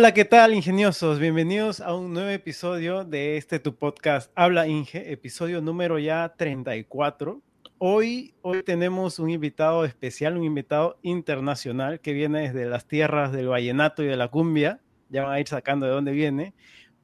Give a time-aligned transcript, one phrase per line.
[0.00, 1.18] Hola, ¿qué tal, ingeniosos?
[1.18, 7.42] Bienvenidos a un nuevo episodio de este tu podcast Habla Inge, episodio número ya 34.
[7.76, 13.48] Hoy, hoy tenemos un invitado especial, un invitado internacional que viene desde las tierras del
[13.48, 14.80] vallenato y de la cumbia.
[15.10, 16.54] Ya van a ir sacando de dónde viene.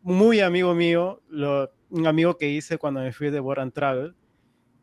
[0.00, 1.20] Muy amigo mío,
[1.90, 4.14] un amigo que hice cuando me fui de Boran Travel.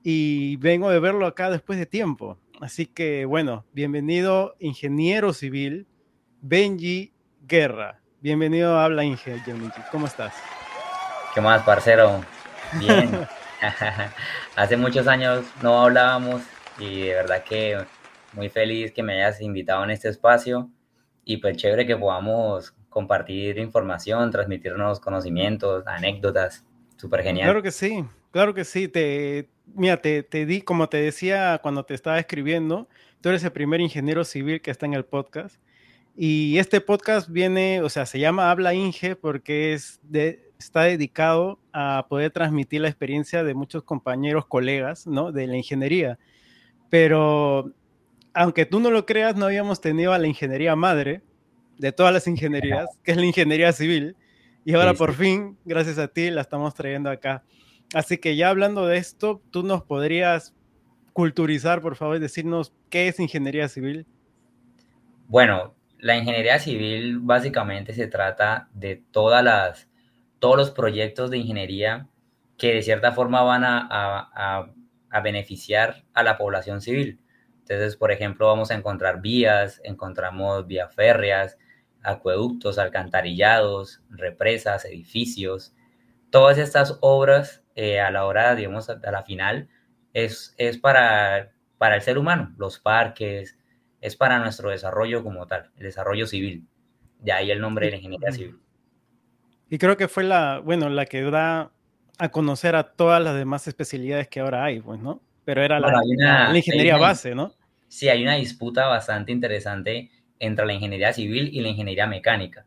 [0.03, 2.37] Y vengo de verlo acá después de tiempo.
[2.61, 5.87] Así que, bueno, bienvenido, ingeniero civil,
[6.43, 7.11] Benji
[7.41, 8.02] Guerra.
[8.23, 9.35] Bienvenido a Habla Inge,
[9.91, 10.33] ¿Cómo estás?
[11.33, 12.23] ¿Qué más, parcero?
[12.79, 13.27] Bien.
[14.55, 16.41] Hace muchos años no hablábamos
[16.79, 17.83] y de verdad que
[18.31, 20.69] muy feliz que me hayas invitado en este espacio
[21.25, 26.65] y pues chévere que podamos compartir información, transmitirnos conocimientos, anécdotas.
[26.95, 27.47] Súper genial.
[27.47, 28.87] Claro que sí, claro que sí.
[28.87, 32.87] Te, mira, te, te di, como te decía cuando te estaba escribiendo,
[33.19, 35.57] tú eres el primer ingeniero civil que está en el podcast
[36.15, 41.59] y este podcast viene, o sea, se llama Habla Inge porque es de, está dedicado
[41.71, 45.31] a poder transmitir la experiencia de muchos compañeros, colegas, ¿no?
[45.31, 46.19] De la ingeniería.
[46.89, 47.73] Pero
[48.33, 51.23] aunque tú no lo creas, no habíamos tenido a la ingeniería madre
[51.79, 54.15] de todas las ingenierías, que es la ingeniería civil.
[54.65, 57.43] Y ahora por fin, gracias a ti, la estamos trayendo acá.
[57.93, 60.53] Así que ya hablando de esto, tú nos podrías
[61.11, 64.05] culturizar, por favor, decirnos qué es ingeniería civil.
[65.27, 69.89] Bueno, la ingeniería civil básicamente se trata de todas las,
[70.39, 72.09] todos los proyectos de ingeniería
[72.57, 74.67] que de cierta forma van a,
[75.23, 77.21] beneficiar a la población civil.
[77.61, 81.57] Entonces, por ejemplo, vamos a encontrar vías, encontramos vías férreas,
[82.01, 85.73] acueductos, alcantarillados, represas, edificios.
[86.29, 89.69] Todas estas obras eh, a la hora, digamos, a la final,
[90.11, 93.57] es, es para, para el ser humano, los parques,
[94.03, 96.67] es para nuestro desarrollo como tal, el desarrollo civil.
[97.19, 98.59] De ahí el nombre de la ingeniería civil.
[99.69, 101.71] Y creo que fue la, bueno, la que da
[102.17, 105.21] a conocer a todas las demás especialidades que ahora hay, pues, ¿no?
[105.45, 106.01] Pero era la,
[106.53, 107.53] ingeniería base, ¿no?
[107.87, 112.65] Sí, hay una disputa bastante interesante entre la ingeniería civil y la ingeniería mecánica.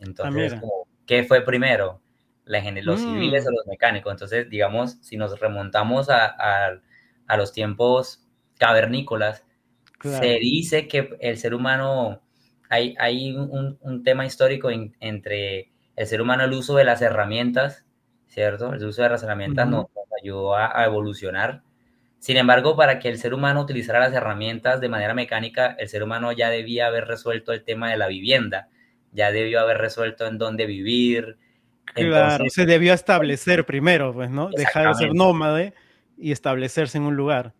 [0.00, 0.60] Entonces, ah,
[1.06, 2.00] ¿qué fue primero?
[2.46, 3.04] La ¿Los mm.
[3.04, 4.10] civiles o los mecánicos?
[4.10, 6.34] Entonces, digamos, si nos remontamos a,
[7.26, 9.44] a los tiempos cavernícolas,
[10.02, 12.20] se dice que el ser humano,
[12.68, 14.70] hay, hay un, un tema histórico
[15.00, 17.84] entre el ser humano, el uso de las herramientas,
[18.28, 18.72] ¿cierto?
[18.72, 19.86] El uso de las herramientas nos,
[20.22, 21.62] ayudó a, evolucionar.
[22.18, 26.02] Sin embargo, para que el ser humano utilizara las herramientas de manera mecánica, el ser
[26.02, 28.68] humano ya debía haber resuelto el tema de la vivienda,
[29.12, 31.36] ya debió haber resuelto en dónde vivir.
[31.94, 34.48] Claro, se debió establecer primero, pues, ¿no?
[34.50, 35.74] Dejar de ser nómade
[36.16, 37.52] y establecerse en un lugar.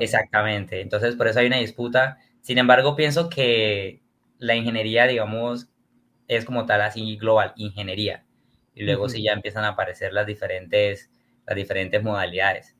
[0.00, 0.80] Exactamente.
[0.80, 2.18] Entonces, por eso hay una disputa.
[2.40, 4.02] Sin embargo, pienso que
[4.38, 5.68] la ingeniería, digamos,
[6.28, 8.24] es como tal así global, ingeniería.
[8.74, 11.10] Y luego sí ya empiezan a aparecer las diferentes,
[11.46, 12.76] las diferentes modalidades.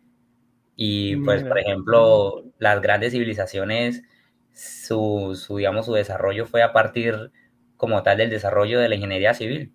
[0.77, 4.05] Y pues, por ejemplo, las grandes civilizaciones,
[4.53, 7.33] su, su, digamos, su desarrollo fue a partir
[7.77, 9.73] como tal del desarrollo de la ingeniería civil.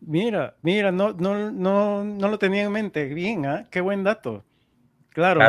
[0.00, 3.06] Mira, mira, no, no, no, no lo tenía en mente.
[3.12, 3.66] Bien, ¿ah?
[3.70, 4.44] qué buen dato.
[5.14, 5.40] Claro,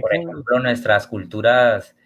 [0.00, 1.96] por ejemplo, nuestras culturas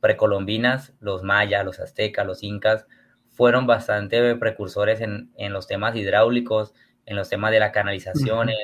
[0.00, 2.86] precolombinas, los mayas, los aztecas, los incas,
[3.30, 6.72] fueron bastante precursores en, los temas hidráulicos,
[7.04, 8.56] en los temas de las canalizaciones.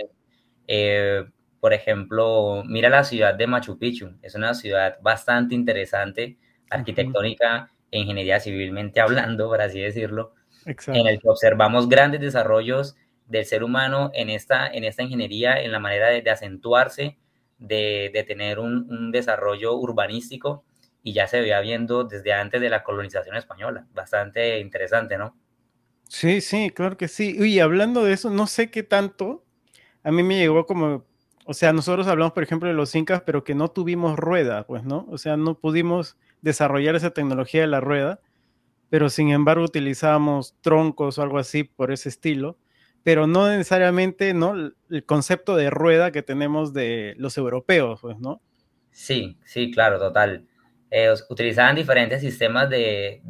[0.69, 1.25] Eh,
[1.59, 6.39] por ejemplo, mira la ciudad de Machu Picchu, es una ciudad bastante interesante,
[6.71, 10.35] arquitectónica e ingeniería civilmente hablando, por así decirlo,
[10.67, 12.95] en el que observamos grandes desarrollos
[13.27, 17.19] del ser humano en esta, en esta ingeniería, en la manera de acentuarse
[17.67, 20.65] de, tener un, desarrollo urbanístico
[21.03, 23.87] y ya se veía viendo desde antes de la colonización española.
[23.93, 25.37] Bastante interesante, ¿no?
[26.09, 27.37] Sí, sí, claro que sí.
[27.39, 29.45] Y hablando de eso, no sé qué tanto,
[30.03, 31.05] a mí me llegó como,
[31.45, 34.85] o sea, nosotros hablamos, por ejemplo, de los incas, pero que no tuvimos rueda, pues,
[34.85, 35.07] ¿no?
[35.11, 38.21] O sea, no pudimos desarrollar esa tecnología de la rueda,
[38.91, 42.57] pero sin embargo utilizábamos troncos o algo así por ese estilo
[43.05, 44.55] pero no necesariamente, ¿no?
[44.91, 48.41] El concepto de rueda que tenemos de los europeos, pues, ¿no?
[48.91, 50.47] Sí, sí, claro, total.
[50.91, 53.21] Eh, utilizaban diferentes sistemas de,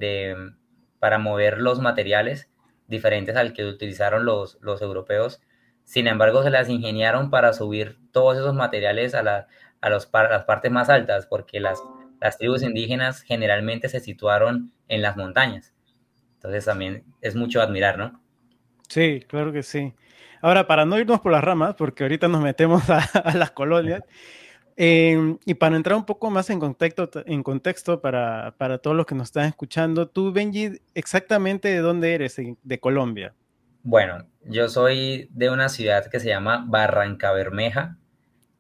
[1.01, 2.49] para mover los materiales,
[2.87, 5.43] diferentes al que utilizaron los, los europeos.
[5.83, 9.49] Sin embargo, se las ingeniaron para subir todos esos materiales a, la,
[9.81, 11.83] a, los, las partes más altas, porque las,
[12.21, 15.75] las tribus indígenas generalmente se situaron en las montañas.
[16.35, 18.24] Entonces también es mucho admirar, ¿no?
[18.89, 19.93] Sí, claro que sí.
[20.41, 24.03] Ahora, para no irnos por las ramas, porque ahorita nos metemos a, las colonias,
[24.77, 29.07] Em, y para entrar un poco más en contexto, en contexto para, para, todos los
[29.07, 33.35] que nos están escuchando, tú, Benji, exactamente de dónde eres, de Colombia.
[33.85, 37.99] Bueno, yo soy de una ciudad que se llama Barranca Bermeja.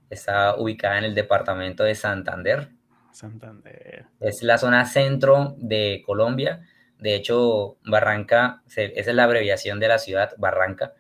[0.09, 2.69] Está ubicada en el departamento de Santander.
[3.11, 4.07] Santander.
[4.21, 6.63] Es la zona centro de Colombia.
[6.99, 10.95] De hecho, Barranca, esa es la abreviación de la ciudad, Barranca.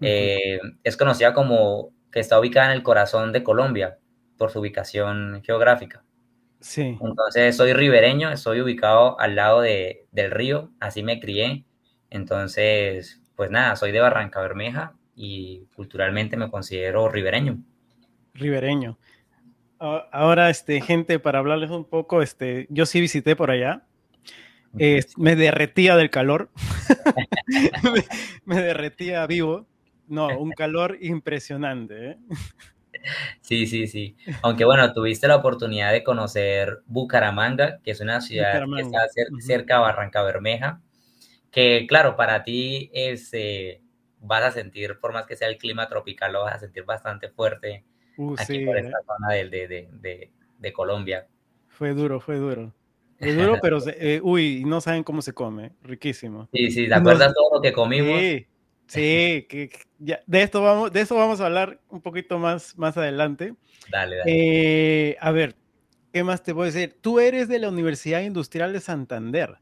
[0.00, 3.98] Eh, es conocida como que está ubicada en el corazón de Colombia
[4.36, 6.04] por su ubicación geográfica.
[6.60, 6.98] Sí.
[7.00, 11.64] Entonces, soy ribereño, estoy ubicado al lado de, del río, así me crié.
[12.10, 17.58] Entonces, pues nada, soy de Barranca Bermeja y culturalmente me considero ribereño.
[18.34, 18.98] Ribereño.
[19.78, 23.85] Ahora, este, gente, para hablarles un poco, este, yo sí visité por allá.
[24.72, 26.50] Me derretía del calor.
[28.44, 29.66] me, derretía vivo.
[30.08, 32.10] No, un calor impresionante.
[32.10, 32.18] ¿eh?
[33.40, 34.16] Sí, sí, sí.
[34.42, 39.00] Aunque bueno, tuviste la oportunidad de conocer Bucaramanga, que es una ciudad que está
[39.40, 40.80] cerca de Barranca Bermeja,
[41.50, 43.80] que claro, para ti es, eh,
[44.20, 47.28] vas a sentir, por más que sea el clima tropical, lo vas a sentir bastante
[47.28, 47.84] fuerte
[48.16, 51.26] uh, aquí por esta zona de, de, Colombia.
[51.68, 52.74] Fue duro, fue duro.
[53.18, 56.48] Fue duro, pero, eh, uy, no saben cómo se come, riquísimo.
[56.52, 58.18] Sí, sí, ¿te acuerdas todo lo que comimos?
[58.18, 58.46] Sí,
[58.86, 62.96] sí, que, ya, de, esto vamos, de eso vamos a hablar un poquito más, más
[62.96, 63.54] adelante.
[63.90, 64.32] Dale, dale.
[64.32, 65.54] Eh, a ver,
[66.12, 66.96] ¿qué más te puedo decir?
[67.00, 69.58] Tú eres de la Universidad Industrial de Santander.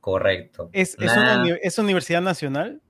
[0.00, 0.70] Correcto.
[0.72, 1.42] ¿Es, una,
[1.78, 2.80] universidad nacional?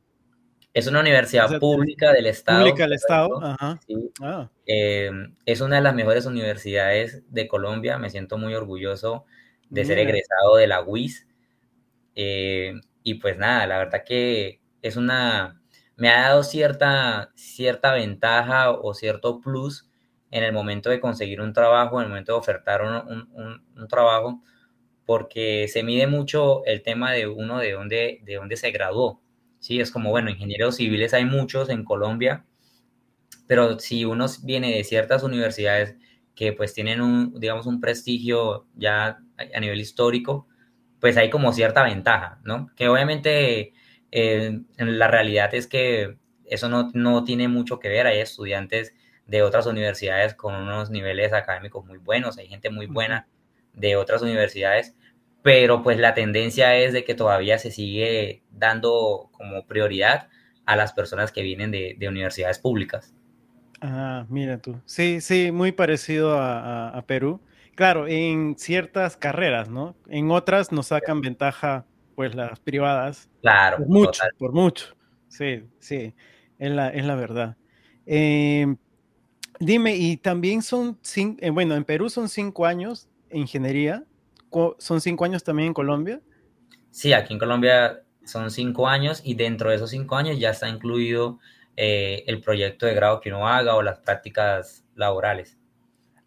[0.75, 2.59] Es una universidad pública del Estado.
[2.59, 3.81] Pública del Estado, ajá.
[4.21, 4.51] Ah.
[4.67, 5.11] Eh,
[5.47, 7.97] es una de las mejores universidades de Colombia.
[7.97, 9.25] Me siento muy orgulloso
[9.71, 11.27] de ser egresado de la UIS.
[12.15, 15.61] Eh, y pues nada, la verdad que es una,
[15.97, 19.89] me ha dado cierta, cierta ventaja o cierto plus
[20.31, 24.43] en el momento de conseguir un trabajo, en el momento de ofertar un trabajo,
[25.07, 29.23] porque se mide mucho el tema de uno de dónde, de dónde se graduó.
[29.61, 32.45] Sí, es como, bueno, ingenieros civiles hay muchos en Colombia,
[33.47, 35.97] pero si uno viene de ciertas universidades
[36.35, 39.19] que pues tienen un, digamos, un prestigio ya
[39.55, 40.47] a nivel histórico,
[41.01, 42.71] pues hay como cierta ventaja, ¿no?
[42.77, 43.73] Que obviamente
[44.11, 48.95] eh, la realidad es que eso no, no tiene mucho que ver, hay estudiantes
[49.27, 53.27] de otras universidades con unos niveles académicos muy buenos, hay gente muy buena
[53.75, 54.95] de otras universidades,
[55.43, 60.29] pero pues la tendencia es de que todavía se sigue dando como prioridad
[60.65, 63.15] a las personas que vienen de, universidades públicas.
[63.81, 64.81] Ah, mira tú.
[64.87, 67.41] Sí, sí, muy parecido a, Perú.
[67.77, 69.95] Claro, en ciertas carreras, ¿no?
[70.09, 71.85] En otras nos sacan ventaja,
[72.15, 73.29] pues, las privadas.
[73.43, 73.77] Claro.
[73.77, 74.97] Por mucho, por mucho.
[75.29, 76.15] Sí, sí,
[76.59, 77.57] es la, es la verdad.
[78.07, 78.79] Em,
[79.61, 84.05] dime, y también son, cinco, eh, bueno, en Perú son cinco años ingeniería.
[84.79, 86.23] ¿Son cinco años también en Colombia?
[86.91, 90.67] Sí, aquí en Colombia son cinco años y dentro de esos cinco años ya está
[90.67, 91.41] incluido
[91.77, 95.56] eh, el proyecto de grado que uno haga o las prácticas laborales.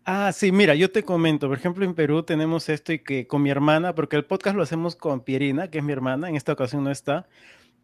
[0.05, 3.43] Ah, sí, mira, yo te comento, por ejemplo, en Perú tenemos esto y que con
[3.43, 6.53] mi hermana, porque el podcast lo hacemos con Pierina, que es mi hermana, en esta
[6.53, 7.27] ocasión no está,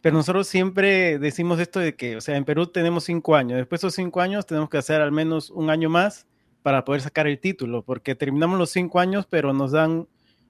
[0.02, 3.82] pero nosotros siempre decimos esto de que, o sea, en Perú tenemos cinco años, después
[3.82, 6.26] de esos cinco años tenemos que hacer al menos un año más
[6.64, 10.08] para poder sacar el título, porque terminamos los cinco años, pero nos dan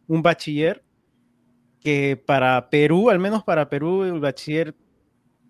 [0.08, 0.84] un bachiller
[1.82, 4.76] que para Perú, al menos para Perú, el bachiller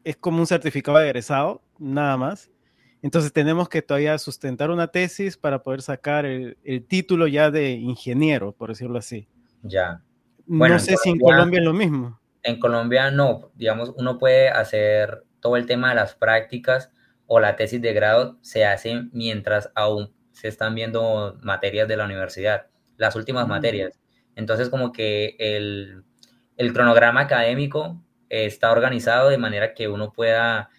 [0.03, 2.49] es como un certificado de egresado, nada más.
[3.05, 6.57] Entonces tenemos que todavía sustentar una tesis para poder sacar el,
[6.87, 9.27] título ya de ingeniero, por decirlo así.
[9.61, 10.01] Ya.
[10.47, 12.19] no sé si en Colombia es lo mismo.
[12.41, 16.89] En Colombia no, digamos, uno puede hacer todo el tema de las prácticas
[17.27, 22.05] o la tesis de grado se hace mientras aún se están viendo materias de la
[22.05, 23.49] universidad, las últimas mm.
[23.51, 23.99] materias.
[24.35, 26.03] Entonces, como que el,
[26.73, 30.71] cronograma académico está organizado de manera que uno pueda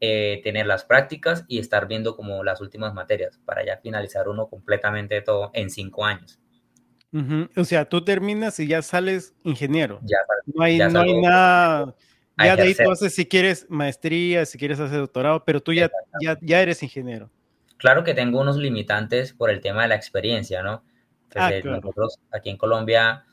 [0.00, 4.48] eh, tener las prácticas y estar viendo como las últimas materias para ya finalizar uno
[4.48, 6.38] completamente todo en cinco años.
[7.56, 9.98] O sea, tú terminas y ya sales ingeniero.
[10.02, 11.94] Ya, no hay, no hay nada.
[12.36, 15.90] Ya de ahí tú haces si quieres maestría, si quieres hacer doctorado, pero tú ya,
[16.20, 17.30] ya, ya eres ingeniero.
[17.78, 20.84] Claro que tengo unos limitantes por el tema de la experiencia, ¿no?
[21.30, 23.24] Pues, ah, nosotros aquí en Colombia,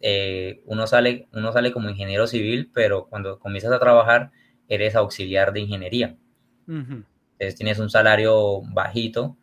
[0.00, 4.30] eh, uno, sale, uno sale como ingeniero civil, pero cuando comienzas a trabajar,
[4.70, 6.16] eres auxiliar de ingeniería.
[6.66, 9.36] Entonces tienes un salario bajito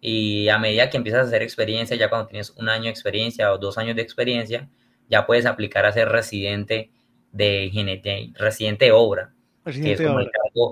[0.00, 3.52] y a medida que empiezas a hacer experiencia, ya cuando tienes un año de experiencia
[3.52, 4.68] o dos años de experiencia,
[5.08, 6.90] ya puedes aplicar a ser residente
[7.30, 9.34] de, ingeniería, residente de obra
[9.72, 10.20] que es como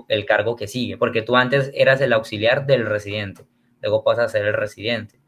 [0.07, 3.45] el cargo, que sigue, porque tú antes eras el auxiliar del residente,
[3.81, 5.19] luego pasas a ser el residente.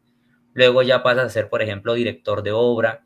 [0.53, 3.03] Luego ya pasas a ser, por ejemplo, director de obra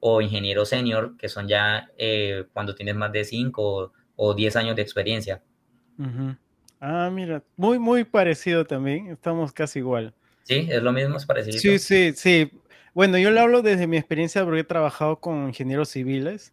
[0.00, 4.76] o ingeniero senior, que son ya eh, cuando tienes más de 5 o 10 años
[4.76, 5.42] de experiencia.
[6.78, 10.14] Ah, mira, muy, muy parecido también, estamos casi igual.
[10.42, 11.58] Sí, es lo mismo, es parecido.
[11.58, 12.52] Sí, sí, sí.
[12.92, 16.52] Bueno, yo le hablo desde mi experiencia porque he trabajado con ingenieros civiles.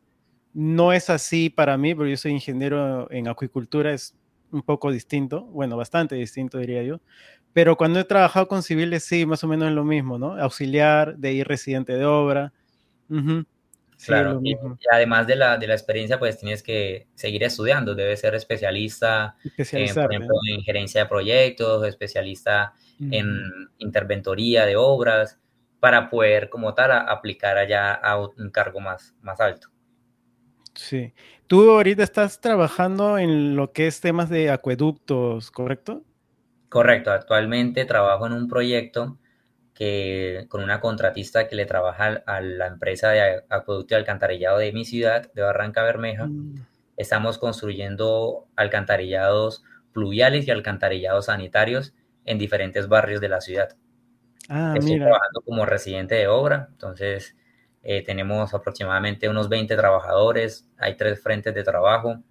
[0.54, 4.16] No es así para mí, porque yo soy ingeniero en acuicultura, es
[4.50, 7.02] un poco distinto, bueno, bastante distinto diría yo.
[7.52, 10.40] Pero cuando he trabajado con civiles, sí, más o menos es lo mismo, ¿no?
[10.40, 12.54] Auxiliar, de ir residente de obra.
[14.06, 14.56] Claro, y,
[14.92, 20.14] además de la, de la experiencia, pues tienes que seguir estudiando, debes ser especialista, por
[20.14, 25.40] ejemplo, en gerencia de proyectos, especialista en interventoría de obras,
[25.80, 29.70] para poder como tal aplicar allá a un cargo más, más alto.
[30.74, 31.14] Sí.
[31.48, 36.04] Tú ahorita estás trabajando en lo que es temas de acueductos, ¿correcto?
[36.70, 37.12] Correcto.
[37.12, 39.18] Actualmente trabajo en un proyecto
[39.78, 44.72] que con una contratista que le trabaja a la empresa de acueducto y alcantarillado de
[44.72, 46.26] mi ciudad, de Barranca Bermeja.
[46.26, 46.66] Mm.
[46.98, 51.94] Estamos construyendo alcantarillados pluviales y alcantarillados sanitarios
[52.26, 53.78] en diferentes barrios de la ciudad.
[54.50, 57.36] Ah, Estoy trabajando como residente de obra, entonces
[57.84, 62.24] eh, tenemos aproximadamente unos 20 trabajadores, hay tres frentes de trabajo.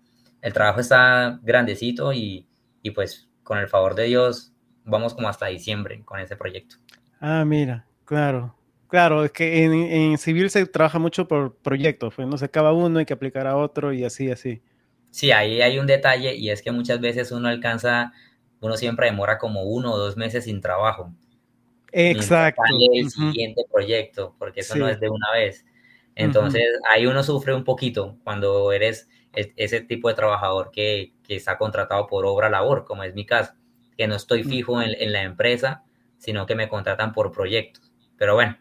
[0.43, 2.49] El trabajo está grandecito y,
[2.83, 4.53] y pues con el favor de Dios
[4.85, 6.77] vamos como hasta diciembre con ese proyecto.
[7.21, 8.55] Ah, mira, claro.
[8.89, 12.99] Claro, es que en, civil se trabaja mucho por proyectos, pues no se acaba uno,
[12.99, 14.63] hay que aplicar a otro y así, así.
[15.11, 18.13] Sí, ahí hay un detalle y es que muchas veces uno alcanza,
[18.61, 21.13] uno siempre demora como uno o dos meses sin trabajo.
[21.91, 22.63] Exacto.
[22.95, 25.65] el siguiente proyecto, porque eso no es de una vez.
[26.15, 31.59] Entonces, ahí uno sufre un poquito cuando eres ese tipo de trabajador que, que, está
[31.59, 33.53] contratado por obra labor, como es mi caso,
[33.97, 35.85] que no estoy fijo en, en, la empresa,
[36.19, 37.93] sino que me contratan por proyectos.
[38.17, 38.57] Pero bueno,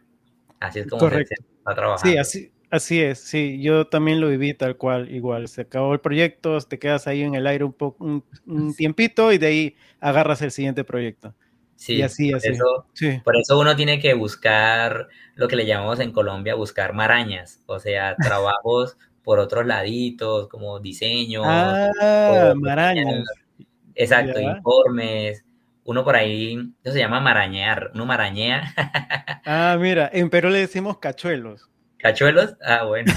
[0.60, 2.12] así es como se, está trabajando.
[2.12, 5.48] Sí, así, así es, sí, yo también lo viví tal cual, igual.
[5.48, 9.38] Se acabó el proyecto, te quedas ahí en el aire un, poco, un tiempito y
[9.38, 11.34] de ahí agarras el siguiente proyecto.
[11.76, 12.86] Sí, así, por, Eso,
[13.24, 17.80] por eso uno tiene que buscar lo que le llamamos en Colombia, buscar marañas, o
[17.80, 18.16] sea,
[18.56, 21.42] trabajos por otros laditos, como diseño.
[21.44, 23.26] Ah, marañas.
[23.96, 25.44] Exacto, informes.
[25.86, 28.74] Uno por ahí, eso se llama marañear, uno marañea.
[29.46, 31.70] ah, mira, en Perú le decimos cachuelos.
[32.00, 32.56] ¿Cachuelos?
[32.66, 33.14] Ah, bueno.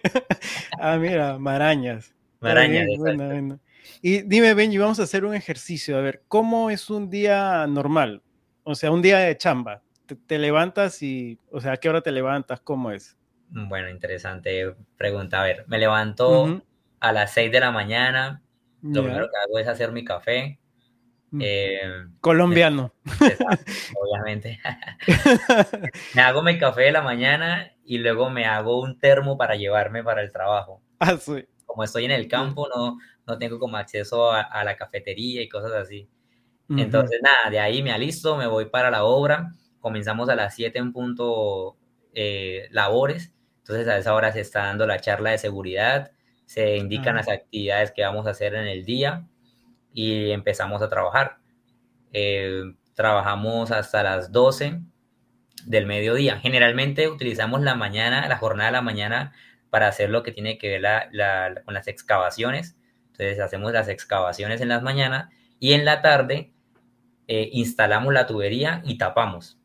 [0.78, 2.14] ah, mira, marañas.
[2.38, 2.86] Marañas.
[4.02, 5.96] Y dime, Benji, vamos a hacer un ejercicio.
[5.96, 8.20] A ver, ¿cómo es un día normal?
[8.62, 9.80] O sea, un día de chamba.
[10.26, 12.60] Te, levantas y, o sea, ¿a qué hora te levantas?
[12.60, 13.16] ¿Cómo es?
[13.48, 15.40] Bueno, interesante pregunta.
[15.40, 16.62] A ver, me levanto
[17.00, 18.42] a las 6 de la mañana.
[18.82, 20.58] Lo primero que hago es hacer mi café.
[21.32, 21.40] Mm.
[21.42, 22.92] Eh, Colombiano.
[23.96, 24.60] obviamente.
[26.14, 30.04] me hago mi café de la mañana y luego me hago un termo para llevarme
[30.04, 30.82] para el trabajo.
[31.00, 31.44] Ah, sí.
[31.64, 35.72] Como estoy en el campo, no, no tengo como acceso a, la cafetería y cosas
[35.72, 36.08] así.
[36.68, 40.78] Entonces, nada, de ahí me alisto, me voy para la obra, comenzamos a las 7
[40.78, 41.76] en punto
[42.14, 46.12] eh, labores, entonces a esa hora se está dando la charla de seguridad,
[46.46, 49.26] se indican las actividades que vamos a hacer en el día
[49.92, 51.38] y empezamos a trabajar.
[52.12, 52.62] Eh,
[52.94, 54.80] trabajamos hasta las 12
[55.66, 56.38] del mediodía.
[56.38, 59.32] Generalmente utilizamos la mañana, la jornada de la mañana
[59.70, 60.82] para hacer lo que tiene que ver
[61.64, 62.76] con las excavaciones
[63.12, 65.28] entonces hacemos las excavaciones en las mañanas
[65.60, 66.52] y en la tarde
[67.28, 69.58] eh, instalamos la tubería y tapamos.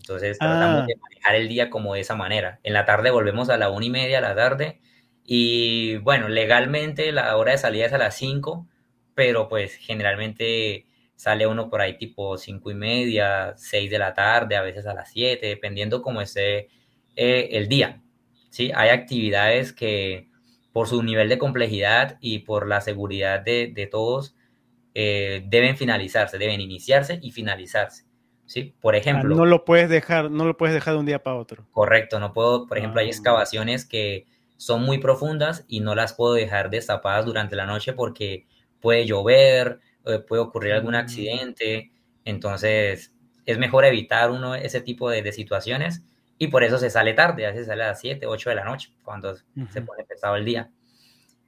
[0.00, 0.86] Entonces tratamos ah.
[0.86, 2.60] de manejar el día como de esa manera.
[2.62, 4.80] En la tarde volvemos a la una y media de la tarde
[5.24, 8.66] y bueno, legalmente la hora de salida es a las 5,
[9.16, 14.56] pero pues generalmente sale uno por ahí tipo cinco y media, 6 de la tarde,
[14.56, 16.68] a veces a las 7, dependiendo cómo esté
[17.16, 18.02] eh, el día.
[18.50, 18.70] ¿sí?
[18.74, 20.28] Hay actividades que
[20.70, 24.36] por su nivel de complejidad y por la seguridad de, todos,
[24.92, 28.04] eh, deben finalizarse, deben iniciarse y finalizarse.
[28.44, 28.74] ¿sí?
[28.82, 29.34] Por ah, ejemplo...
[29.34, 31.66] no lo puedes dejar, no lo puedes dejar de un día para otro.
[31.70, 33.10] Correcto, no puedo, por ejemplo, hay ah.
[33.12, 34.26] excavaciones que
[34.58, 38.46] son muy profundas y no las puedo dejar destapadas durante la noche porque
[38.86, 40.98] puede llover, eh, puede ocurrir algún mm.
[40.98, 41.90] accidente,
[42.24, 43.12] entonces
[43.44, 46.04] es mejor evitar uno ese tipo de, de situaciones
[46.38, 48.64] y por eso se sale tarde, a veces sale a las 7, 8 de la
[48.64, 50.70] noche, cuando se pone pesado el día.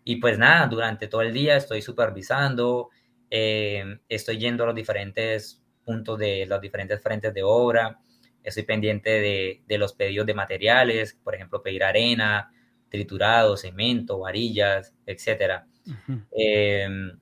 [0.03, 2.89] Y pues nada, durante todo el día estoy supervisando,
[3.31, 8.01] eh, estoy yendo a los diferentes puntos de los diferentes frentes de obra,
[8.43, 12.51] estoy pendiente de, de los pedidos de materiales, por ejemplo, pedir arena,
[12.89, 15.63] triturado, cemento, varillas, etc.
[16.33, 17.17] Em,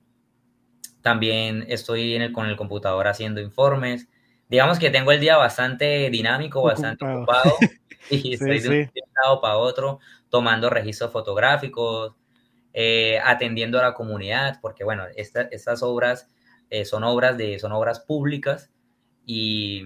[1.07, 4.09] también estoy en el, con el computador haciendo informes,
[4.49, 7.53] digamos que tengo el día bastante dinámico, bastante ocupado.
[8.11, 12.13] y estoy de un lado para otro tomando registros fotográficos,
[12.73, 16.29] eh, atendiendo a la comunidad, porque bueno, estas obras
[16.69, 18.69] eh, son obras de, son obras públicas
[19.25, 19.85] y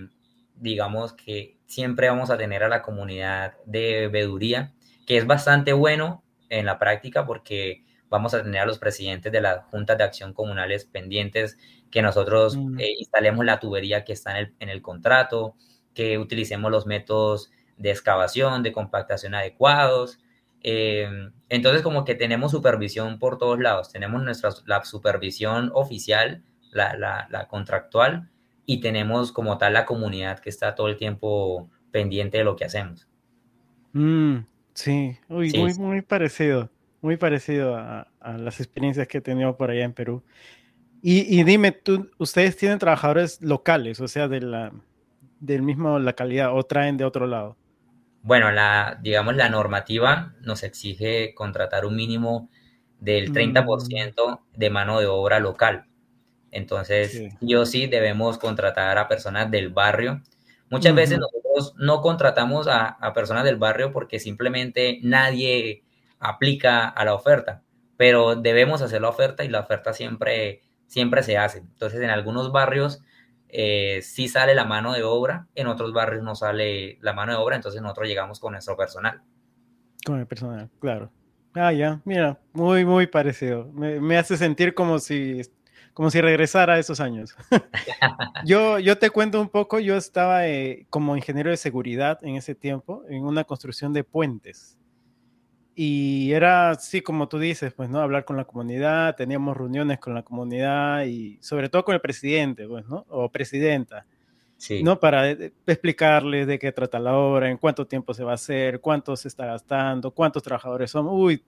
[0.56, 4.74] digamos que siempre vamos a tener a la comunidad de veeduría,
[5.06, 9.42] que es bastante bueno en la práctica porque vamos a tener a los presidentes de
[9.42, 11.58] las juntas de acción comunales pendientes
[11.90, 12.80] que nosotros mm.
[12.80, 15.56] eh, instalemos la tubería que está en el, en el contrato,
[15.96, 20.20] que utilicemos los métodos de excavación, de compactación adecuados.
[20.62, 21.10] Eh,
[21.50, 23.92] entonces, como que tenemos supervisión por todos lados.
[23.92, 28.30] Tenemos nuestra la supervisión oficial, la, la, la, contractual,
[28.66, 32.66] y tenemos como tal la comunidad que está todo el tiempo pendiente de lo que
[32.66, 33.08] hacemos.
[33.94, 34.40] Mm,
[34.74, 36.70] sí, muy, muy parecido,
[37.02, 40.24] muy parecido a, a, las experiencias que he tenido por allá en Perú.
[41.02, 44.72] Y, y, dime, tú, ¿ustedes tienen trabajadores locales, o sea, de la,
[45.40, 47.58] del mismo localidad, o traen de otro lado?
[48.24, 52.50] bueno, la, digamos, la normativa nos exige contratar un mínimo
[53.00, 54.58] del 30% mm.
[54.58, 55.86] de mano de obra local.
[56.52, 60.22] Entonces, yo sí debemos contratar a personas del barrio.
[60.70, 65.84] Muchas veces nosotros no contratamos a, a, personas del barrio porque simplemente nadie
[66.22, 67.64] aplica a la oferta,
[67.98, 71.60] pero debemos hacer la oferta y la oferta siempre, siempre se hace.
[71.60, 73.02] Entonces, en algunos barrios
[73.50, 77.38] eh, sí sale la mano de obra, en otros barrios no sale la mano de
[77.38, 79.22] obra, entonces nosotros llegamos con nuestro personal.
[80.06, 81.12] Con el personal, claro.
[81.54, 83.70] Ah, ya, mira, muy, muy parecido.
[83.74, 85.42] Me, hace sentir como si,
[85.94, 87.36] como si regresara a esos años.
[88.46, 92.56] yo, yo te cuento un poco, yo estaba eh, como ingeniero de seguridad en ese
[92.56, 94.78] tiempo, en una construcción de puentes.
[95.84, 98.02] Y era así como tú dices, pues, ¿no?
[98.02, 102.68] Hablar con la comunidad, teníamos reuniones con la comunidad y sobre todo con el presidente,
[102.68, 103.04] pues, ¿no?
[103.10, 104.06] O presidenta.
[104.58, 104.84] Sí.
[104.84, 105.00] ¿no?
[105.00, 108.80] Para eh, explicarles de qué trata la obra, en cuánto tiempo se va a hacer,
[108.80, 111.14] cuánto se está gastando, cuántos trabajadores somos.
[111.16, 111.44] Uy,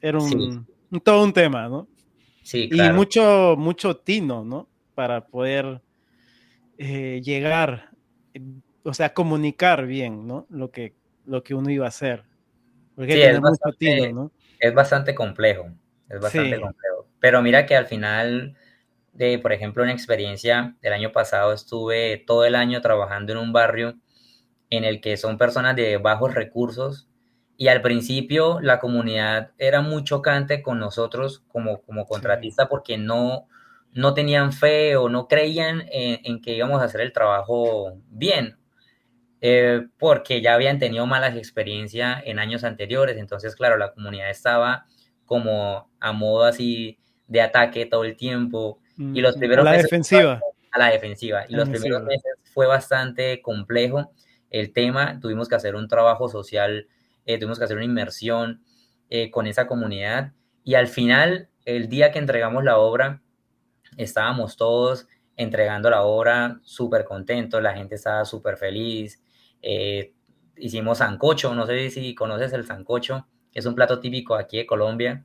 [0.00, 0.66] era un,
[1.04, 1.86] todo un tema, ¿no?
[2.44, 2.94] Sí, claro.
[2.94, 4.70] Y mucho, mucho tino, ¿no?
[4.94, 5.82] Para poder
[6.78, 7.90] eh, llegar,
[8.84, 10.46] o sea, comunicar bien, ¿no?
[10.48, 10.94] Lo que,
[11.26, 12.24] lo que uno iba a hacer
[12.96, 14.14] sí, es bastante,
[14.58, 15.70] es bastante complejo,
[16.08, 17.06] es bastante complejo.
[17.20, 18.56] Pero mira que al final,
[19.12, 23.52] de, por ejemplo, una experiencia del año pasado, estuve todo el año trabajando en un
[23.52, 23.96] barrio
[24.70, 27.08] en el que son personas de bajos recursos
[27.56, 33.48] y al principio la comunidad era muy chocante con nosotros como, como contratista porque no,
[33.92, 38.58] no tenían fe o no creían en, en, que íbamos a hacer el trabajo bien.
[39.40, 44.86] Eh, porque ya habían tenido malas experiencias en años anteriores, entonces claro, la comunidad estaba
[45.26, 49.76] como a modo así de ataque todo el tiempo y los mm, primeros a la
[49.76, 50.40] defensiva.
[50.70, 54.10] a la defensiva y los primeros meses fue bastante complejo
[54.48, 56.88] el tema, tuvimos que hacer un trabajo social,
[57.26, 58.62] eh, tuvimos que hacer una inmersión
[59.10, 60.32] eh, con esa comunidad
[60.64, 63.22] y al final, el día que entregamos la obra,
[63.96, 69.22] estábamos todos entregando la obra súper contentos, la gente estaba súper feliz,
[69.62, 70.12] eh,
[70.56, 75.24] hicimos sancocho, no sé si conoces el sancocho, es un plato típico aquí de Colombia.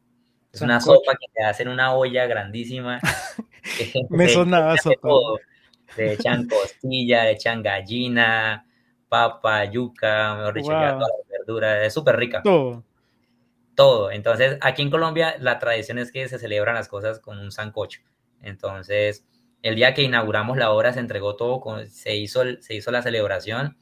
[0.54, 3.00] Es una sopa que te hacen una olla grandísima.
[4.10, 5.10] Me sonaba sopa.
[5.98, 8.66] Le echan costilla, le echan gallina,
[9.10, 11.86] papa, yuca, mejor dicho, todas las verduras.
[11.86, 12.42] Es súper rica.
[12.42, 12.84] Todo.
[13.76, 14.12] Todo.
[14.12, 18.02] Entonces, aquí en Colombia la tradición es que se celebran las cosas con un sancocho.
[18.42, 19.26] Entonces,
[19.62, 23.78] el día que inauguramos la obra se entregó todo, se, hizo, se hizo la celebración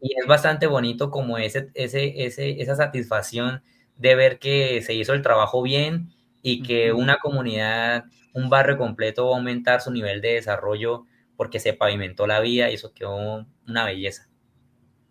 [0.00, 3.62] y es bastante bonito como ese, ese, ese, esa satisfacción
[3.96, 6.08] de ver que se hizo el trabajo bien
[6.42, 11.04] y que una comunidad, un barrio completo va a aumentar su nivel de desarrollo
[11.36, 14.28] porque se pavimentó la vía y eso quedó una belleza.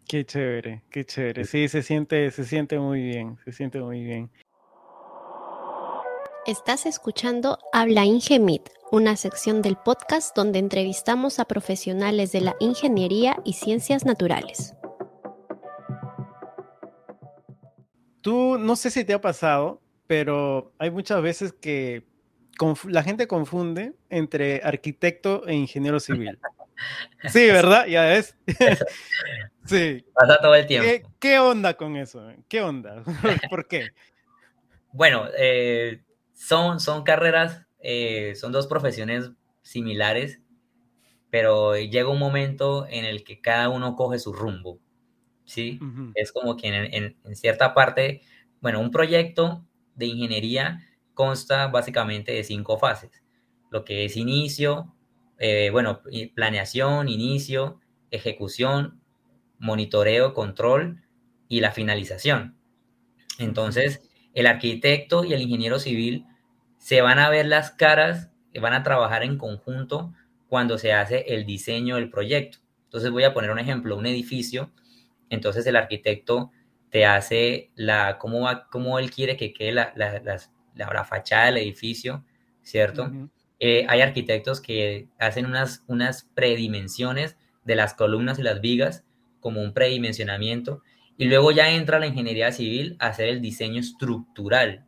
[0.08, 1.46] Qué chévere, qué chévere.
[1.46, 4.32] Sí, se siente, se siente muy bien, se siente muy bien.
[6.50, 13.38] Estás escuchando Habla Ingemit, una sección del podcast donde entrevistamos a profesionales de la ingeniería
[13.46, 14.74] y ciencias naturales.
[18.22, 22.08] Tú, no sé si te ha pasado, pero hay muchas veces que
[22.88, 26.40] la gente confunde entre arquitecto e ingeniero civil.
[27.28, 27.86] Sí, ¿verdad?
[27.88, 28.38] Ya es.
[29.66, 30.06] sí.
[30.14, 31.10] Pasa todo el tiempo.
[31.20, 32.26] ¿Qué, onda con eso?
[32.48, 33.04] ¿Qué onda?
[33.50, 33.90] ¿Por qué?
[34.94, 36.00] Bueno, eh,
[36.40, 40.42] son, son carreras, eh, son dos profesiones similares,
[41.30, 44.80] pero llega un momento en el que cada uno coge su rumbo,
[45.44, 45.80] ¿sí?
[46.16, 48.22] Es como que en, en, cierta parte,
[48.62, 50.80] bueno, un proyecto de ingeniería
[51.14, 53.22] consta básicamente de cinco fases,
[53.70, 54.96] lo que es inicio,
[55.40, 56.02] eh, bueno,
[56.36, 59.02] planeación, inicio, ejecución,
[59.60, 61.04] monitoreo, control
[61.50, 62.58] y la finalización.
[63.40, 66.26] Entonces, el arquitecto y el ingeniero civil
[66.78, 70.14] se van a ver las caras, van a trabajar en conjunto
[70.48, 72.60] cuando se hace el diseño del proyecto.
[72.86, 74.72] Entonces voy a poner un ejemplo, un edificio,
[75.30, 76.52] entonces el arquitecto
[76.90, 80.40] te hace la, cómo, va, cómo él quiere que quede la, la,
[80.76, 82.26] la, fachada del edificio,
[82.64, 83.12] ¿cierto?
[83.60, 89.06] Eh, hay arquitectos que hacen unas, unas predimensiones de las columnas y las vigas
[89.40, 90.82] como un predimensionamiento
[91.20, 94.86] y luego ya entra la ingeniería civil a hacer el diseño estructural,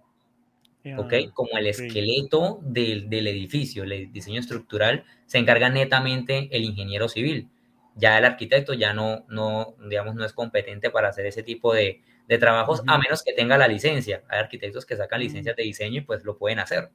[0.97, 1.13] ¿ok?
[1.33, 7.49] Como el esqueleto del, del, edificio, el diseño estructural se encarga netamente el ingeniero civil.
[7.97, 12.01] Ya el arquitecto ya no, no digamos, no es competente para hacer ese tipo de,
[12.29, 14.23] de trabajos, a menos que tenga la licencia.
[14.29, 16.91] Hay arquitectos que sacan licencias de diseño y pues lo pueden hacer.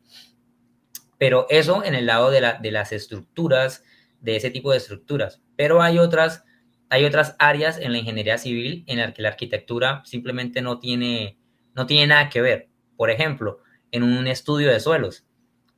[1.18, 3.84] Pero eso en el lado de, la, de las estructuras,
[4.22, 5.42] de ese tipo de estructuras.
[5.56, 6.44] Pero hay otras,
[6.88, 11.38] hay otras áreas en la ingeniería civil en las que la arquitectura simplemente no tiene,
[11.74, 12.68] no tiene nada que ver.
[12.96, 15.26] Por ejemplo, en un estudio de suelos.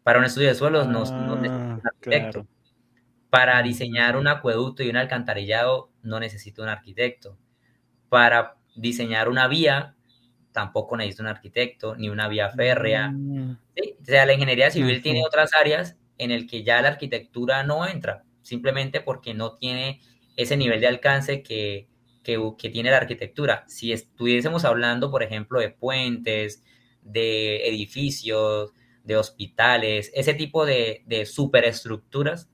[0.02, 2.46] Para un estudio de suelos no, no necesita un ah, arquitecto.
[3.30, 7.38] Para diseñar un acueducto y un alcantarillado no necesita un arquitecto.
[8.08, 9.94] Para diseñar una vía
[10.52, 13.10] tampoco necesita un arquitecto, ni una vía férrea.
[13.10, 13.58] Mm.
[14.00, 17.86] O sea, la ingeniería civil tiene otras áreas en el que ya la arquitectura no
[17.86, 20.00] entra, simplemente porque no tiene
[20.38, 21.88] ese nivel de alcance que,
[22.22, 23.64] que, tiene la arquitectura.
[23.66, 26.62] Si estuviésemos hablando, por ejemplo, de puentes,
[27.03, 28.72] de edificios,
[29.03, 32.48] de hospitales, ese tipo de, de superestructuras,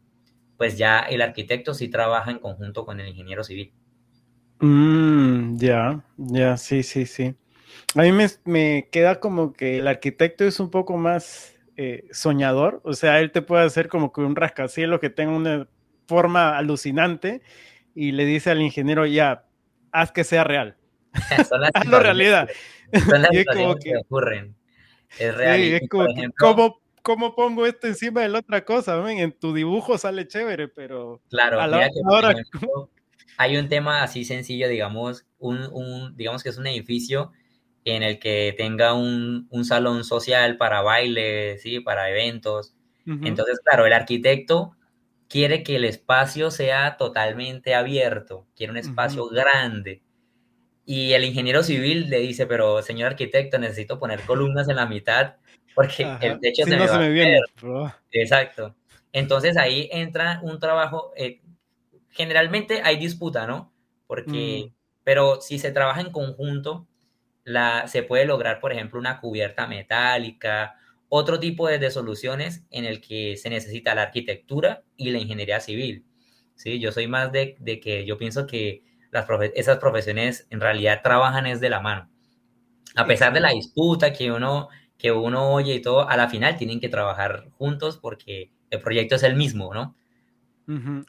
[0.57, 3.73] pues ya el arquitecto sí trabaja en conjunto con el ingeniero civil.
[4.61, 7.35] Mm, ya, ya, sí, sí, sí.
[7.95, 8.13] A mí
[8.45, 13.31] me, queda como que el arquitecto es un poco más eh, soñador, o sea, él
[13.31, 15.69] te puede hacer como que un rascacielos que tenga una
[16.07, 17.43] forma alucinante
[17.95, 19.47] y le dice al ingeniero, ya,
[19.93, 20.77] haz que sea real.
[21.75, 22.49] Hazlo realidad.
[23.09, 24.55] Son las que, ocurren.
[25.19, 25.57] Es real.
[25.57, 26.07] Sí, es como,
[26.39, 29.11] ¿cómo, ¿cómo, pongo esto encima de la otra cosa?
[29.11, 31.23] En tu dibujo sale chévere, pero...
[31.31, 32.35] Claro, a la, ahora...
[33.37, 37.33] hay un tema así sencillo, digamos, un, un, digamos que es un edificio
[37.85, 41.81] en el que tenga un, un salón social para baile, ¿sí?
[41.81, 42.75] para eventos.
[43.07, 44.75] Entonces, claro, el arquitecto
[45.35, 50.01] quiere que el espacio sea totalmente abierto, quiere un espacio grande.
[50.87, 55.35] Y el ingeniero civil le dice, pero señor arquitecto, necesito poner columnas en la mitad
[55.75, 57.41] porque el techo se, me va viene,
[58.13, 58.77] Exacto.
[59.13, 61.41] Entonces ahí entra un trabajo, eh,
[62.11, 63.73] generalmente hay disputa, ¿no?
[64.07, 64.75] Porque, mm.
[65.03, 66.87] pero si se trabaja en conjunto,
[67.43, 70.77] la, se puede lograr, por ejemplo, una cubierta metálica,
[71.17, 76.05] otro tipo de, soluciones en el que se necesita la arquitectura y la ingeniería civil.
[76.57, 76.81] ¿sí?
[76.81, 79.25] Yo soy más de, que yo pienso que las
[79.55, 82.11] esas profesiones en realidad trabajan es de la mano.
[82.97, 86.57] A pesar de la disputa que uno, que uno oye y todo, a la final
[86.57, 89.95] tienen que trabajar juntos porque el proyecto es el mismo, ¿no?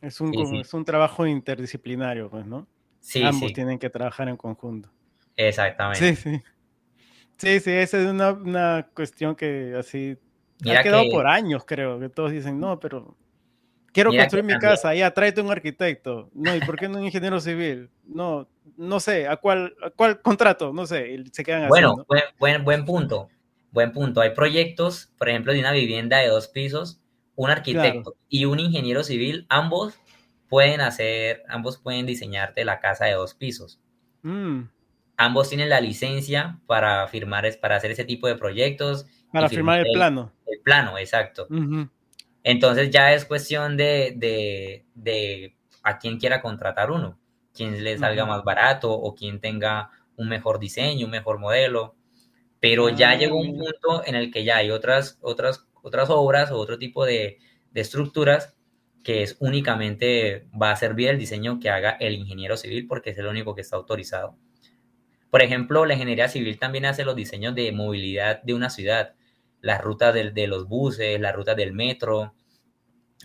[0.03, 2.67] es, un, es un trabajo interdisciplinario, pues, ¿no?
[2.99, 4.91] Sí, Ambos tienen que trabajar en conjunto.
[5.35, 6.15] Exactamente.
[6.15, 6.43] Sí, sí.
[7.37, 10.17] Sí, sí, esa es una, una cuestión que así
[10.65, 13.17] ha quedado por años, creo, que todos dicen, no, pero
[13.91, 16.29] quiero construir mi casa, ya tráete un arquitecto.
[16.33, 17.89] No, ¿y por qué no un ingeniero civil?
[18.05, 20.71] No, no sé, ¿a cuál, a cuál contrato?
[20.73, 23.29] No sé, se quedan Bueno, buen, buen, buen, punto,
[23.71, 24.21] buen punto.
[24.21, 27.01] Hay proyectos, por ejemplo, de una vivienda de dos pisos,
[27.35, 29.95] un arquitecto y un ingeniero civil, ambos
[30.47, 33.81] pueden hacer, ambos pueden diseñarte la casa de dos pisos.
[34.21, 34.74] Mm
[35.17, 39.05] ambos tienen la licencia para firmar, para hacer ese tipo de proyectos.
[39.31, 40.31] Para firmar el, plano.
[40.45, 41.47] El plano, exacto.
[42.43, 44.85] Entonces ya es cuestión de,
[45.83, 47.19] a quién quiera contratar uno,
[47.53, 51.95] quién le salga más barato o quién tenga un mejor diseño, un mejor modelo.
[52.59, 56.51] Pero ya ah, llegó un punto en el que ya hay otras, otras, otras obras
[56.51, 57.37] o otro tipo de,
[57.71, 58.55] de estructuras
[59.03, 63.17] que es únicamente va a servir el diseño que haga el ingeniero civil porque es
[63.19, 64.35] el único que está autorizado.
[65.35, 69.15] Por ejemplo, la ingeniería civil también hace los diseños de movilidad de una ciudad,
[69.59, 72.33] las rutas de, los buses, las rutas del metro,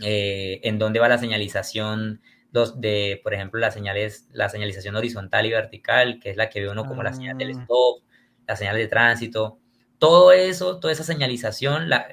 [0.03, 2.21] eh, en dónde va la señalización
[2.51, 6.69] de, por ejemplo, las señales, la señalización horizontal y vertical, que es la que ve
[6.69, 7.61] uno como la señal del ah.
[7.63, 8.03] stop,
[8.49, 9.61] la señal de tránsito,
[10.01, 12.09] todo eso, toda esa señalización, la,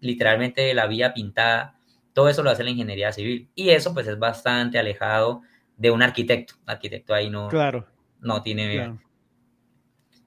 [0.00, 1.76] literalmente la vía pintada,
[2.14, 3.50] todo eso lo hace la ingeniería civil.
[3.54, 5.42] Y eso pues es bastante alejado
[5.76, 6.54] de un arquitecto.
[6.64, 7.86] Un arquitecto ahí no, claro.
[8.22, 8.98] no tiene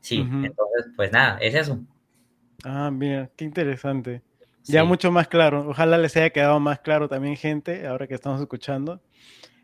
[0.06, 1.80] Sí, entonces, pues nada, es eso.
[2.64, 4.22] Ah, mira, qué interesante.
[4.66, 5.68] Ya mucho más claro.
[5.68, 9.02] Ojalá les haya quedado más claro también, gente, ahora que estamos escuchando.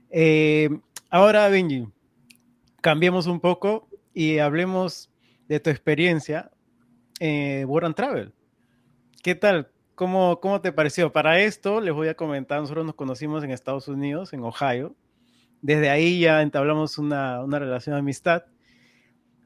[0.09, 0.67] Eh,
[1.11, 1.87] ahora, Benji,
[2.81, 5.11] cambiemos un poco y hablemos
[5.47, 6.49] de tu experiencia
[7.19, 8.33] en World and Travel.
[9.21, 9.69] ¿Qué tal?
[9.93, 11.11] ¿Cómo, ¿Cómo te pareció?
[11.11, 14.95] Para esto les voy a comentar, nosotros nos conocimos en Estados Unidos, en Ohio.
[15.61, 18.45] Desde ahí ya entablamos una, una relación de amistad.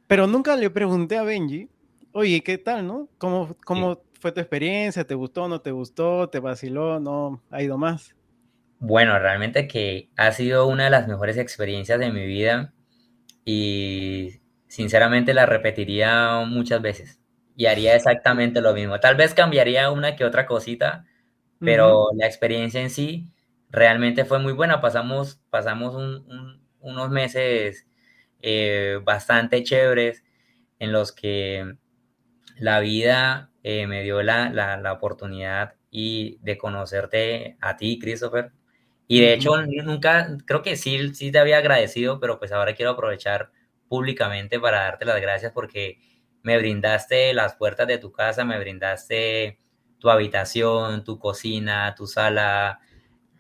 [0.08, 1.70] Pero nunca le pregunté a Benji,
[2.12, 3.10] oye, ¿qué tal, no?
[3.18, 5.06] ¿Cómo, cómo fue tu experiencia?
[5.06, 6.30] ¿Te gustó, no te gustó?
[6.30, 7.00] ¿Te vaciló?
[7.00, 8.16] ¿No ha ido más?
[8.80, 12.74] Bueno, realmente que ha sido una de las mejores experiencias de mi vida
[13.46, 17.22] y sinceramente la repetiría muchas veces
[17.56, 19.00] y haría exactamente lo mismo.
[19.00, 21.06] Tal vez cambiaría una que otra cosita,
[21.60, 23.34] pero la experiencia en sí
[23.70, 24.82] realmente fue muy buena.
[24.82, 25.96] Pasamos, pasamos
[26.80, 27.88] unos meses
[28.48, 30.24] eh, bastante chéveres
[30.78, 31.78] en los que
[32.60, 38.52] la vida eh, me dio la, la, oportunidad y de conocerte a ti, Christopher.
[39.08, 42.92] Y de hecho, nunca, creo que sí, sí te había agradecido, pero pues ahora quiero
[42.92, 43.52] aprovechar
[43.88, 45.98] públicamente para darte las gracias porque
[46.44, 49.60] me brindaste las puertas de tu casa, me brindaste
[49.98, 52.80] tu habitación, tu cocina, tu sala,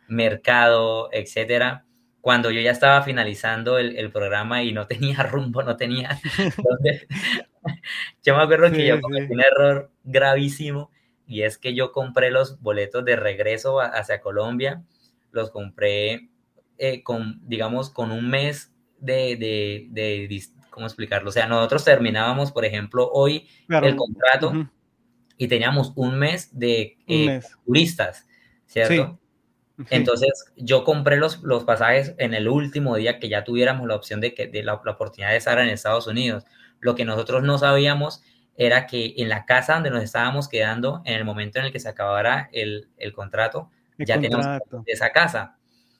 [0.08, 1.85] mercado, etcétera.
[2.26, 6.20] Cuando yo ya estaba finalizando el, programa y no tenía rumbo, no tenía
[8.24, 10.90] yo me acuerdo que yo cometí un error gravísimo
[11.28, 14.84] y es que yo compré los boletos de regreso hacia Colombia,
[15.34, 16.32] los compré
[16.80, 21.30] eh, con, digamos, con un mes de, de, de, ¿cómo explicarlo?
[21.30, 24.68] O sea, nosotros terminábamos, por ejemplo, hoy el contrato
[25.38, 28.28] y teníamos un mes de eh, turistas,
[28.66, 29.20] ¿cierto?
[29.90, 34.22] Entonces yo compré los, los pasajes en el último día que ya tuviéramos la opción
[34.22, 36.46] de, que, de la, la oportunidad de estar en Estados Unidos.
[36.80, 38.24] Lo que nosotros no sabíamos
[38.58, 41.80] era que en la casa donde nos estábamos quedando, en el momento en el que
[41.80, 44.46] se acabara el, contrato, ya teníamos
[44.86, 45.58] esa casa.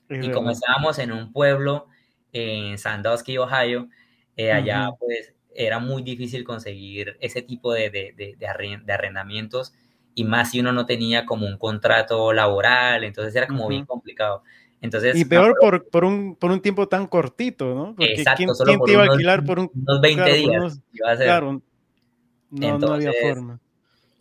[0.10, 1.88] y como estábamos en un pueblo
[2.32, 3.90] en Sandusky, Ohio,
[4.38, 8.48] eh, allá pues era muy difícil conseguir ese tipo de, de,
[8.88, 9.74] arrendamientos
[10.16, 14.42] y más si uno no tenía como un contrato laboral, entonces era como bien complicado.
[14.82, 17.96] Entonces, y peor por, por, un, por un tiempo tan cortito, ¿no?
[17.96, 20.82] Porque exacto, ¿quién, ¿quién te iba a alquilar por un, unos 20 días?
[21.18, 21.62] Claro,
[22.50, 23.60] no, no, había forma.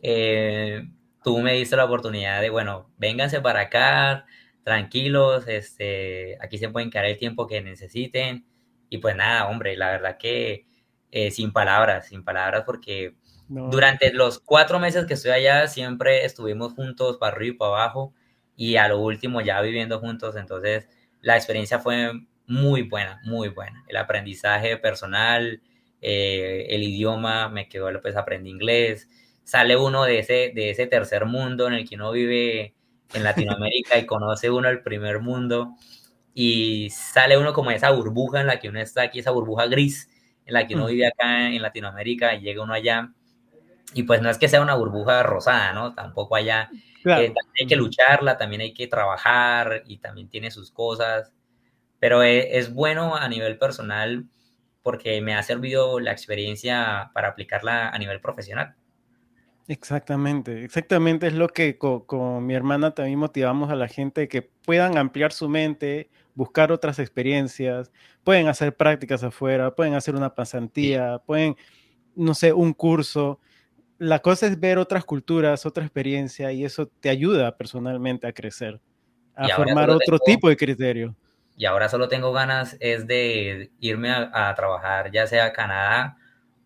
[0.02, 0.82] Eh,
[1.22, 4.26] tú me diste la oportunidad de, bueno, vénganse para acá,
[4.64, 8.44] tranquilos, este, aquí se pueden quedar el tiempo que necesiten.
[8.88, 10.66] Y pues nada, hombre, la verdad que
[11.10, 13.14] eh, sin palabras, sin palabras, porque
[13.48, 18.14] durante los cuatro meses que estoy allá siempre estuvimos juntos para arriba y para abajo
[18.56, 20.88] y a lo último ya viviendo juntos, entonces
[21.20, 22.12] la experiencia fue
[22.46, 23.84] muy buena, muy buena.
[23.88, 25.62] El aprendizaje personal,
[26.00, 29.08] eh, el idioma, me quedó, pues aprendí inglés,
[29.42, 32.74] sale uno de ese, de ese tercer mundo en el que uno vive
[33.14, 35.74] en Latinoamérica y conoce uno el primer mundo
[36.34, 40.10] y sale uno como esa burbuja en la que uno está aquí, esa burbuja gris
[40.46, 43.12] en la que uno vive acá en Latinoamérica y llega uno allá
[43.94, 45.94] y pues no es que sea una burbuja rosada, ¿no?
[45.94, 46.68] Tampoco allá
[47.04, 51.32] eh, hay que lucharla, también hay que trabajar y también tiene sus cosas,
[52.00, 54.26] pero e, es, bueno a nivel personal
[54.82, 58.74] porque me ha servido la experiencia para aplicarla a nivel profesional.
[59.66, 64.98] Exactamente, exactamente es lo que con, mi hermana también motivamos a la gente que puedan
[64.98, 67.90] ampliar su mente, buscar otras experiencias,
[68.24, 71.56] pueden hacer prácticas afuera, pueden hacer una pasantía, pueden,
[72.14, 73.40] no sé, un curso
[73.98, 78.80] la cosa es ver otras culturas, otra experiencia y eso te ayuda personalmente a crecer,
[79.34, 81.14] a formar otro tipo de criterio.
[81.56, 86.16] Y ahora solo tengo ganas es de irme a, trabajar ya sea a Canadá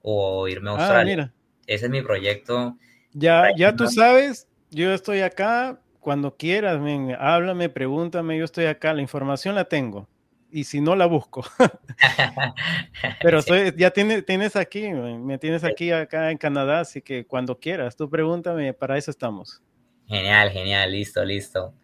[0.03, 1.33] o irme a ah, Australia.
[1.67, 2.77] Ese es mi proyecto.
[3.13, 6.81] Ya, ya tú sabes, yo estoy acá cuando quieras,
[7.19, 10.09] háblame, pregúntame, yo estoy acá, la información la tengo
[10.51, 11.45] y si no la busco.
[13.23, 13.41] Pero
[13.77, 18.09] ya tienes, tienes aquí, me tienes aquí acá en Canadá, así que cuando quieras, tú
[18.09, 19.63] pregúntame, para eso estamos.
[20.07, 21.75] Genial, genial, listo, listo.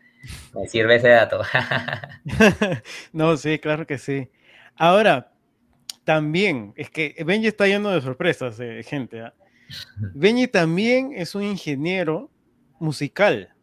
[0.55, 1.43] Me sirve ese dato.
[3.13, 4.31] no, sí, claro que sí.
[4.77, 5.33] Ahora,
[6.05, 9.21] también, es que Benji está lleno de sorpresas, eh, gente.
[9.21, 9.35] ¿ah?
[10.15, 12.31] Benji también es un ingeniero
[12.79, 13.54] musical.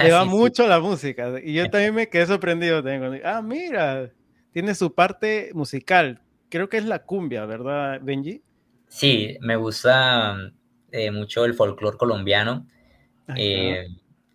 [0.00, 1.40] Le va mucho la música.
[1.42, 2.82] Y yo también me quedé sorprendido.
[2.82, 3.12] Tengo.
[3.24, 4.10] Ah, mira,
[4.52, 6.20] tiene su parte musical.
[6.48, 8.42] Creo que es la cumbia, ¿verdad, Benji?
[8.88, 10.36] Sí, me gusta
[10.90, 12.66] eh, mucho el folclore colombiano.
[13.36, 13.86] Eh,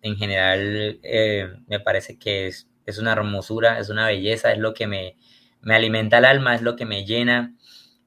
[0.02, 4.74] en general, eh, me parece que es, es, una hermosura, es una belleza, es lo
[4.74, 5.16] que me,
[5.60, 7.54] me alimenta el alma, es lo que me llena.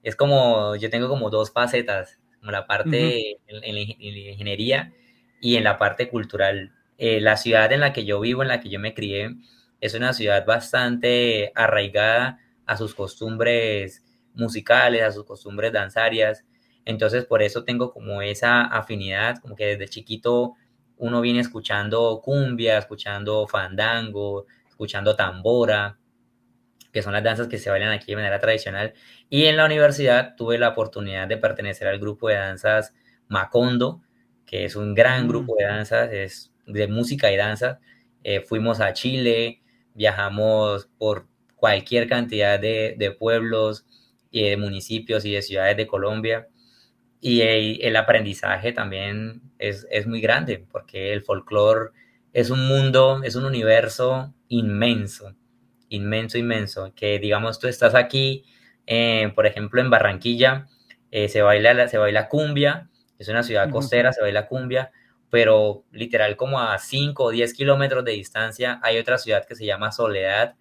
[0.04, 4.92] Es como, yo tengo como dos facetas, como la parte en, la ingeniería
[5.40, 6.74] y en la parte cultural.
[7.04, 9.36] Eh, la ciudad en la que yo vivo, en la que yo me crié,
[9.80, 12.38] es una ciudad bastante arraigada
[12.68, 16.46] a sus costumbres musicales, a sus costumbres danzarias.
[16.86, 20.54] Entonces, por eso tengo como esa afinidad, como que desde chiquito
[20.98, 25.98] uno viene escuchando cumbia, escuchando fandango, escuchando tambora,
[26.94, 28.94] que son las danzas que se bailan aquí de manera tradicional.
[29.28, 32.94] Y en la universidad tuve la oportunidad de pertenecer al grupo de danzas
[33.28, 34.04] Macondo,
[34.46, 35.28] que es un gran mm.
[35.30, 37.80] grupo de danzas, es de música y danza.
[38.24, 39.62] Eh, fuimos a Chile,
[39.94, 43.86] viajamos por cualquier cantidad de, pueblos
[44.32, 46.48] y de municipios y de ciudades de Colombia.
[47.20, 51.92] Y el, aprendizaje también es, es, muy grande, porque el folclore
[52.34, 55.36] es un mundo, es un universo inmenso
[55.92, 58.46] inmenso, inmenso, que digamos tú estás aquí,
[58.88, 60.68] eh, por ejemplo, en Barranquilla,
[61.12, 64.92] eh, se, baila, se baila cumbia, es una ciudad costera, se baila cumbia,
[65.32, 69.66] pero literal como a 5 o 10 kilómetros de distancia hay otra ciudad que se
[69.66, 70.56] llama Soledad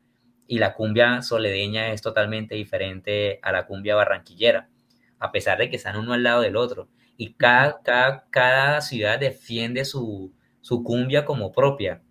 [0.47, 4.71] y la cumbia soledeña es totalmente diferente a la cumbia barranquillera,
[5.19, 6.89] a pesar de que están uno al lado del otro.
[7.17, 12.03] Y cada, cada, cada ciudad defiende su, su cumbia como propia.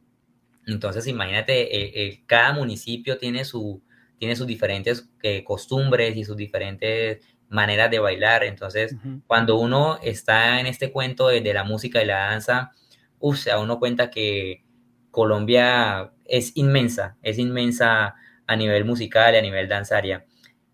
[0.67, 3.81] Entonces, imagínate, eh, eh, cada municipio tiene, su,
[4.17, 8.43] tiene sus diferentes eh, costumbres y sus diferentes maneras de bailar.
[8.43, 8.95] Entonces,
[9.27, 12.71] cuando uno está en este cuento de, la música y la danza,
[13.19, 14.63] uf, se da uno cuenta que
[15.11, 18.15] Colombia es inmensa, es inmensa
[18.47, 20.25] a nivel musical y a nivel danzaria.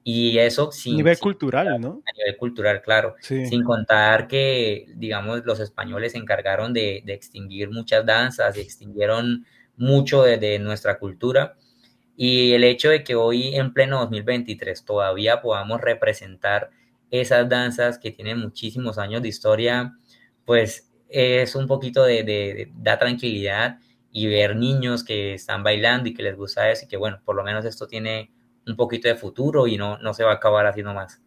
[0.03, 0.93] Y eso sin...
[0.93, 2.03] A nivel cultural, ¿no?
[2.05, 3.15] A nivel cultural, claro.
[3.19, 9.45] Sin contar que, digamos, los españoles se encargaron de, de extinguir muchas danzas y extinguieron
[9.77, 11.55] mucho de, nuestra cultura
[12.17, 16.71] y el hecho de que hoy en pleno 2023 todavía podamos representar
[17.11, 19.93] esas danzas que tienen muchísimos años de historia,
[20.45, 23.79] pues es un poquito de, da tranquilidad
[24.11, 27.35] y ver niños que están bailando y que les gusta eso y que bueno, por
[27.35, 28.31] lo menos esto tiene
[28.65, 31.21] un poquito de futuro y no, no se va a acabar así nomás.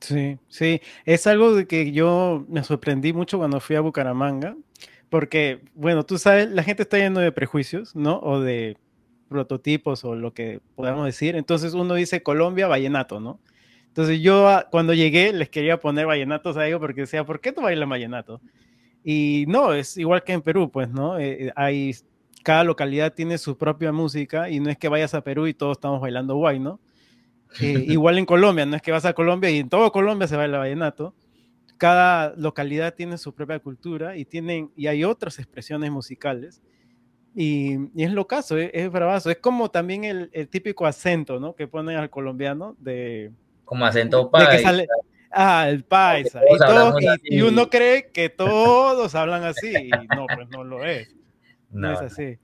[0.00, 4.56] Sí, sí, es algo de que yo me sorprendí mucho cuando fui a Bucaramanga,
[5.08, 8.18] porque, bueno, tú sabes, la gente está lleno de prejuicios, ¿no?
[8.18, 8.78] O de
[9.32, 11.36] prototipos o lo que podamos decir.
[11.36, 13.40] Entonces uno dice Colombia, vallenato, ¿no?
[13.88, 17.52] Entonces yo ah, cuando llegué les quería poner vallenatos a ellos porque decía, ¿por qué
[17.52, 18.40] tú bailas vallenato?
[19.04, 21.18] Y no, es igual que en Perú, pues, ¿no?
[21.18, 21.94] Eh, eh, hay,
[22.44, 25.76] cada localidad tiene su propia música y no es que vayas a Perú y todos
[25.76, 26.80] estamos bailando guay, ¿no?
[27.60, 30.36] Eh, igual en Colombia, no es que vas a Colombia y en todo Colombia se
[30.36, 31.14] baila vallenato
[31.82, 36.62] cada localidad tiene su propia cultura y, tienen, y hay otras expresiones musicales.
[37.34, 39.30] Y, es lo caso, es, es, bravazo.
[39.30, 41.54] Es como también el, el, típico acento, ¿no?
[41.54, 43.30] Que ponen al colombiano de...
[43.64, 44.84] Como acento paisa.
[45.30, 46.40] ah, el paisa.
[47.24, 49.72] Y, y, uno cree que todos hablan así.
[49.74, 51.14] Y no, pues no lo es.
[51.74, 52.38] No, es así.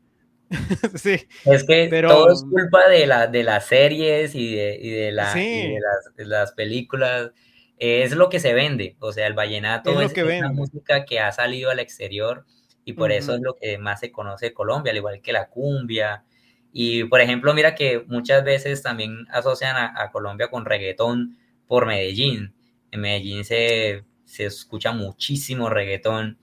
[0.95, 1.29] sí.
[1.45, 5.13] Es que pero, todo es culpa de, la, de las series y de, y de,
[5.13, 7.33] la, y de, las, de las películas
[7.79, 11.71] es lo que se vende, o sea, el vallenato es, una música que ha salido
[11.71, 12.45] al exterior
[12.89, 15.51] y por eso es lo que más se conoce de Colombia, al igual que la
[15.51, 16.25] cumbia.
[16.73, 22.55] Y por ejemplo, mira que muchas veces también asocian a, Colombia con reggaetón por Medellín.
[22.91, 26.39] En Medellín se, se escucha muchísimo reggaetón.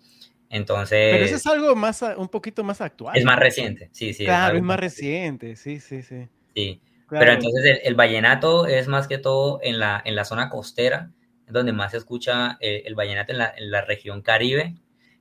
[0.48, 1.14] Entonces.
[1.14, 3.18] Pero eso es algo más, un poquito más actual.
[3.18, 4.26] Es más reciente, sí, sí.
[4.26, 6.28] Claro, es, más reciente, sí, sí, sí.
[6.54, 6.80] Sí.
[7.10, 11.10] Pero entonces el, vallenato es más que todo en la, en la zona costera,
[11.48, 14.76] donde más se escucha eh, el vallenato en la, en la, región caribe.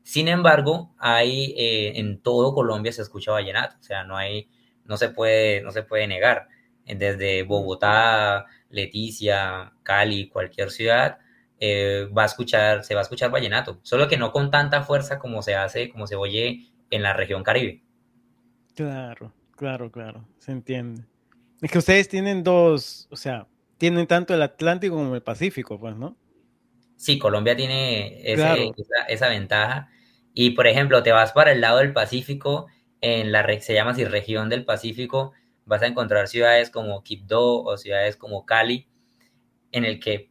[0.04, 4.48] Sin embargo, hay eh, en todo Colombia se escucha vallenato, o sea, no hay,
[4.84, 6.46] no se puede, no se puede negar.
[6.84, 11.18] Desde Bogotá, Leticia, Cali, cualquier ciudad,
[11.58, 15.18] eh, va a escuchar, se va a escuchar vallenato, solo que no con tanta fuerza
[15.18, 17.82] como se hace, como se oye en la región caribe.
[18.74, 21.04] Claro, claro, claro, se entiende.
[21.62, 23.46] Es que ustedes tienen dos, o sea,
[23.78, 26.14] tienen tanto el Atlántico como el Pacífico, pues, ¿no?
[26.96, 28.20] Sí, Colombia tiene
[29.08, 29.90] esa, ventaja.
[30.34, 32.66] Y, por ejemplo, te vas para el lado del Pacífico,
[33.00, 35.32] en la se llama así región del Pacífico,
[35.64, 38.88] vas a encontrar ciudades como Quibdó o ciudades como Cali,
[39.72, 40.30] en el que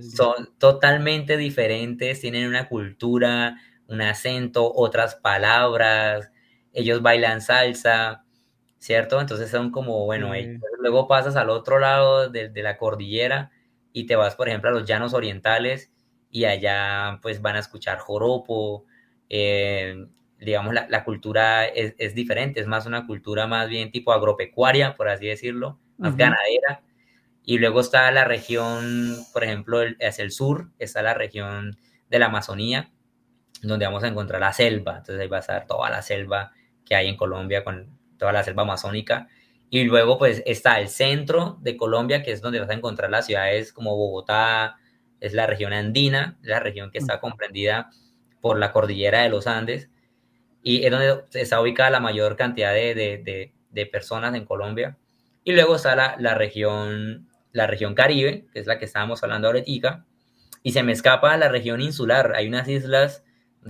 [0.00, 6.30] son totalmente diferentes, tienen una cultura, un acento, otras palabras,
[6.72, 8.24] ellos bailan salsa,
[8.78, 9.20] ¿cierto?
[9.20, 10.32] Entonces son como, bueno,
[10.80, 13.50] luego pasas al otro lado de, la cordillera
[13.92, 15.92] y te vas, por ejemplo, a los llanos orientales
[16.30, 18.86] y allá pues van a escuchar joropo,
[19.30, 20.06] eh,
[20.40, 25.26] digamos, la, cultura es, diferente, es más una cultura más bien tipo agropecuaria, por así
[25.26, 26.82] decirlo, más ganadera.
[27.44, 31.78] Y luego está la región, por ejemplo, hacia el sur, está la región
[32.08, 32.90] de la Amazonía,
[33.62, 34.98] donde vamos a encontrar la selva.
[34.98, 36.52] Entonces ahí va a estar toda la selva
[36.84, 39.28] que hay en Colombia, con toda la selva amazónica.
[39.68, 43.26] Y luego pues está el centro de Colombia, que es donde vas a encontrar las
[43.26, 44.76] ciudades como Bogotá,
[45.20, 47.90] es la región andina, la región que está comprendida
[48.40, 49.90] por la cordillera de los Andes,
[50.62, 54.98] y es donde está ubicada la mayor cantidad de, de, personas en Colombia.
[55.42, 59.48] Y luego está la, la, región, la región Caribe, que es la que estábamos hablando
[59.48, 60.04] ahorita,
[60.62, 62.34] y se me escapa la región insular.
[62.34, 63.24] Hay unas islas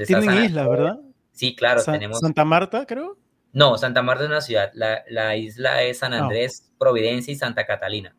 [0.07, 1.01] tienen islas, ¿verdad?
[1.33, 2.18] Sí, claro, tenemos.
[2.18, 3.18] Santa Marta, creo.
[3.53, 4.71] No, Santa Marta es una ciudad.
[4.75, 6.21] La, isla es San ah.
[6.21, 8.14] Andrés, Providencia y Santa Catalina.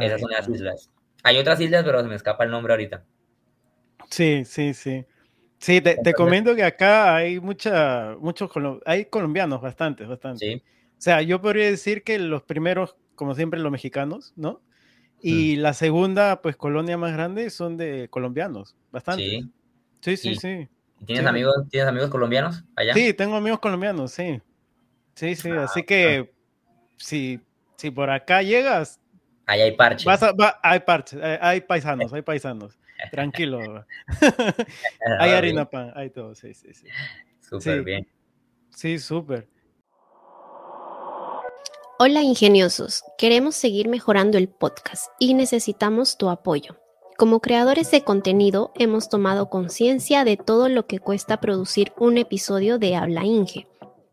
[0.00, 0.90] Esas son las islas.
[1.22, 3.04] Hay otras islas, pero se me escapa el nombre ahorita.
[4.10, 5.04] Sí, sí, sí.
[5.58, 8.50] Sí, te, comento que acá hay mucha, muchos
[8.84, 10.40] hay colombianos, bastantes, bastantes.
[10.40, 10.62] Sí.
[10.90, 14.60] O sea, yo podría decir que los primeros, como siempre, los mexicanos, ¿no?
[15.22, 15.60] Y mm.
[15.60, 19.22] la segunda, pues, colonia más grande son de colombianos, bastante.
[19.22, 19.50] Sí.
[20.00, 20.68] Sí, sí, sí.
[21.04, 22.94] ¿Tienes, Amigos, ¿Tienes amigos colombianos allá?
[22.94, 24.40] Sí, tengo amigos colombianos, sí.
[25.14, 26.32] Sí, sí, ah, así que
[26.96, 27.40] si,
[27.76, 29.00] si por acá llegas...
[29.46, 30.06] Ahí hay parches.
[30.62, 32.78] hay parches, hay, paisanos, hay paisanos.
[33.10, 33.84] Tranquilo.
[35.18, 36.86] hay harina pan, hay todo, sí, sí, sí.
[37.40, 38.06] Súper bien.
[38.70, 39.48] Sí, súper.
[41.98, 46.76] Hola ingeniosos, queremos seguir mejorando el podcast y necesitamos tu apoyo.
[47.16, 52.78] Como creadores de contenido hemos tomado conciencia de todo lo que cuesta producir un episodio
[52.78, 53.66] de Habla Inge.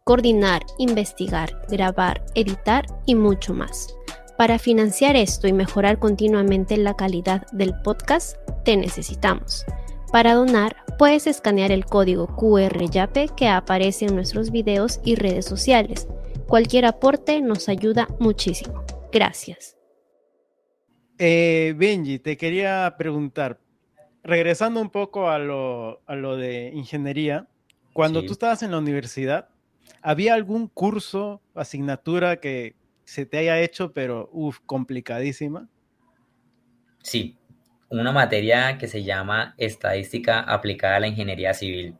[0.06, 3.94] Coordinar, investigar, grabar, editar y mucho más.
[4.38, 9.64] Para financiar esto y mejorar continuamente la calidad del podcast, te necesitamos.
[10.12, 15.46] Para donar, puedes escanear el código QR YAPE que aparece en nuestros videos y redes
[15.46, 16.08] sociales.
[16.48, 18.84] Cualquier aporte nos ayuda muchísimo.
[19.12, 19.78] Gracias.
[21.20, 23.60] Eh, Benji, te quería preguntar,
[24.24, 27.48] regresando un poco a lo, de ingeniería,
[27.94, 29.50] cuando tú estabas en la universidad,
[30.02, 32.76] ¿había algún curso, asignatura que
[33.06, 35.70] se te haya hecho, pero uff, complicadísima?
[37.02, 37.38] Sí,
[37.90, 41.98] una materia que se llama Estadística aplicada a la ingeniería civil.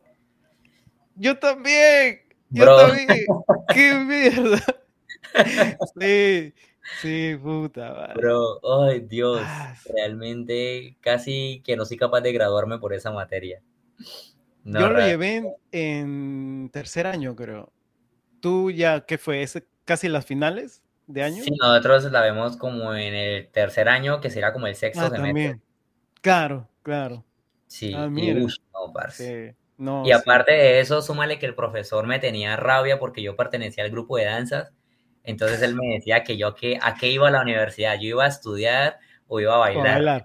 [1.16, 3.08] Yo también, yo también,
[3.74, 4.64] qué mierda.
[5.98, 6.54] Sí,
[7.00, 8.12] Sí, puta.
[8.14, 13.62] Pero, ay Dios, ah, realmente casi que no soy capaz de graduarme por esa materia.
[14.64, 17.72] Yo lo llevé en, tercer año, creo.
[18.40, 19.42] ¿Tú ya qué fue?
[19.42, 21.42] ¿Es casi las finales de año?
[21.42, 25.10] Sí, nosotros la vemos como en el tercer año, que será como el sexto ah,
[25.10, 25.26] semestre.
[25.26, 25.62] También.
[26.20, 27.24] Claro, claro.
[27.66, 29.56] Sí, ah, y, no, parce.
[29.78, 33.90] y aparte de eso, súmale que el profesor me tenía rabia porque yo pertenecía al
[33.90, 34.72] grupo de danzas
[35.24, 38.24] entonces él me decía que yo que, a qué iba a la universidad, yo iba
[38.26, 40.24] a estudiar o iba a bailar.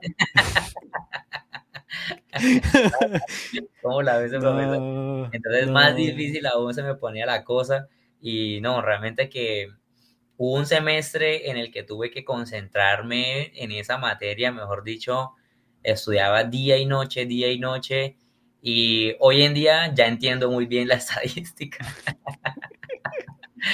[3.82, 7.88] ¿Cómo la ves, Entonces más difícil aún se me ponía la cosa
[8.21, 9.69] y no, realmente que
[10.40, 15.34] hubo un semestre en el que tuve que concentrarme en esa materia, mejor dicho,
[15.84, 18.16] estudiaba día y noche, día y noche
[18.62, 21.86] y hoy en día ya entiendo muy bien la estadística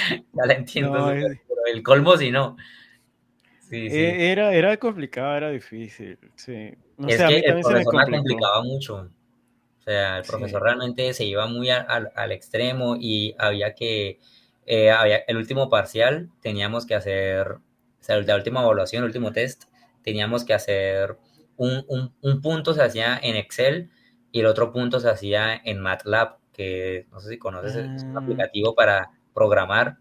[0.10, 2.58] ya la entiendo, pero el colmo si no.
[3.70, 3.98] Sí, sí.
[3.98, 6.74] E, era, era complicado, era difícil, sí.
[7.08, 9.10] es que el profesor me complicaba mucho.
[9.80, 14.20] O sea, el profesor realmente se iba muy al extremo y había que,
[14.66, 17.62] eh, había, el último parcial teníamos que hacer, o
[18.00, 19.66] sea, la última evaluación, el último test,
[20.04, 21.18] teníamos que hacer
[21.58, 23.90] un, un, un punto se hacía en Excel
[24.32, 28.18] y el otro punto se hacía en MATLAB, que no sé si conoces, es un
[28.18, 28.22] ah.
[28.22, 29.98] aplicativo para programar.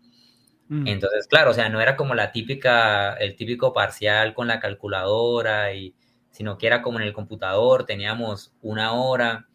[0.69, 0.89] Mm.
[0.89, 5.73] Entonces, claro, o sea, no era como la típica, el típico parcial con la calculadora,
[5.75, 5.95] y,
[6.31, 9.47] sino que era como en el computador, teníamos una hora,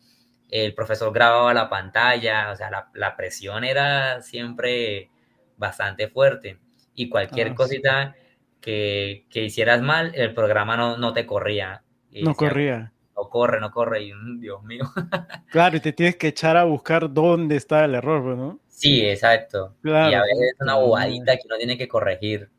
[0.50, 5.10] el profesor grababa la pantalla, o sea, la, presión era siempre
[5.58, 6.60] bastante fuerte
[6.96, 8.16] y cualquier ah, cosita
[8.60, 11.84] que, hicieras mal, el programa no, no te corría.
[12.12, 12.92] no corría.
[13.16, 14.86] No corre, no corre, y mm, Dios mío.
[15.52, 18.60] claro, y te tienes que echar a buscar dónde está el error, ¿no?
[18.68, 19.76] Sí, exacto.
[19.84, 22.50] y a veces es una bobadita que uno tiene que corregir.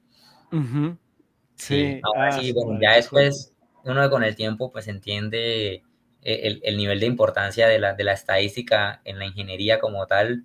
[1.55, 2.01] Sí.
[2.03, 5.83] Ahora sí, bueno, ya después uno con el tiempo pues entiende
[6.23, 10.45] eh, el, nivel de importancia de la, de la, estadística en la ingeniería como tal,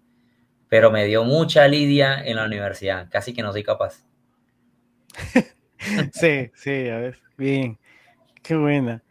[0.69, 4.05] pero me dio mucha lidia en la universidad, casi que no soy capaz.
[6.13, 7.77] sí, sí, a ver, bien,
[8.41, 9.03] qué buena.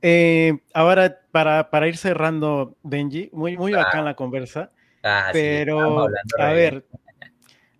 [0.00, 4.72] Eh, ahora, para, para, ir cerrando, Benji, muy, muy bacán la conversa.
[5.04, 6.08] Ah, pero,
[6.38, 6.84] a ver,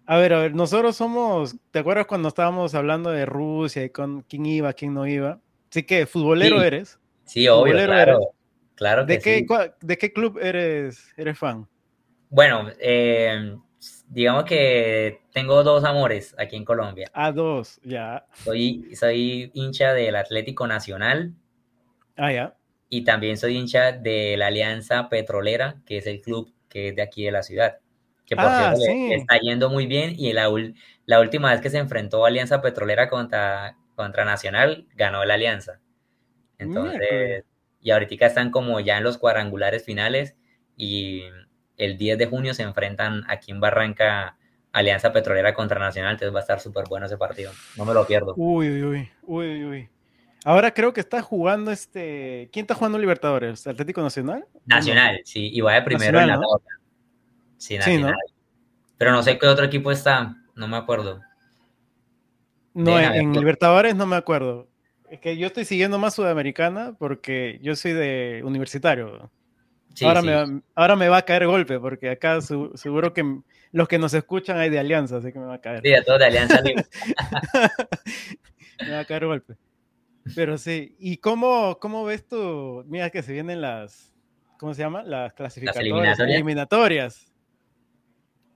[0.07, 4.22] a ver, a ver, nosotros somos, ¿te acuerdas cuando estábamos hablando de Rusia y con
[4.22, 5.40] quién iba, quién no iba?
[5.70, 6.99] Así que futbolero eres.
[7.33, 8.20] Sí, obvio, claro.
[8.74, 9.47] Claro que ¿De qué, sí.
[9.80, 11.66] ¿De qué club eres, eres fan?
[12.28, 13.57] Bueno, eh,
[14.09, 17.11] digamos que tengo dos amores aquí en Colombia.
[17.14, 18.26] Ah, dos, ya.
[18.35, 21.33] Soy, soy hincha del Atlético Nacional.
[22.18, 22.55] Ah, ya.
[22.91, 27.01] Y también soy hincha de la Alianza Petrolera, que es el club que es de
[27.01, 27.78] aquí de la ciudad.
[28.26, 29.12] Que por Ah, cierto sí.
[29.14, 30.14] está yendo muy bien.
[30.18, 30.51] Y la,
[31.07, 35.80] la última vez que se enfrentó Alianza Petrolera contra, contra Nacional, ganó la Alianza.
[36.62, 37.44] Entonces,
[37.80, 40.36] y ahorita están como ya en los cuadrangulares finales.
[40.76, 41.24] Y
[41.76, 44.36] el 10 de junio se enfrentan aquí en Barranca
[44.72, 46.12] Alianza Petrolera contra Nacional.
[46.12, 47.52] Entonces va a estar súper bueno ese partido.
[47.76, 48.34] No me lo pierdo.
[48.36, 49.88] Uy, uy, uy, uy, uy, uy.
[50.44, 52.48] Ahora creo que está jugando este.
[52.52, 53.66] ¿Quién está jugando Libertadores?
[53.66, 54.44] ¿Atlético Nacional?
[54.66, 56.42] Nacional, sí, y va de primero en la ¿no?
[56.42, 56.80] tabla.
[57.58, 58.16] Sí, Sí, Nacional.
[58.98, 61.20] Pero no sé qué otro equipo está, no me acuerdo.
[62.74, 64.68] No, en, Libertadores no me acuerdo.
[65.12, 69.30] Es que yo estoy siguiendo más Sudamericana porque yo soy de universitario.
[69.94, 70.26] Sí, ahora, sí.
[70.26, 73.22] Me, va- ahora me va a caer golpe porque acá su- seguro que
[73.72, 75.82] los que nos escuchan hay de Alianza, así que me va a caer.
[75.82, 76.62] Sí, de todos de Alianza
[78.86, 79.54] me va a caer golpe.
[80.34, 82.82] Pero sí, ¿y cómo, cómo ves tú?
[82.86, 84.14] Mira que se vienen las,
[84.58, 85.02] ¿cómo se llama?
[85.02, 86.34] Las clasificatorias, eliminatorias.
[86.36, 87.32] eliminatorias.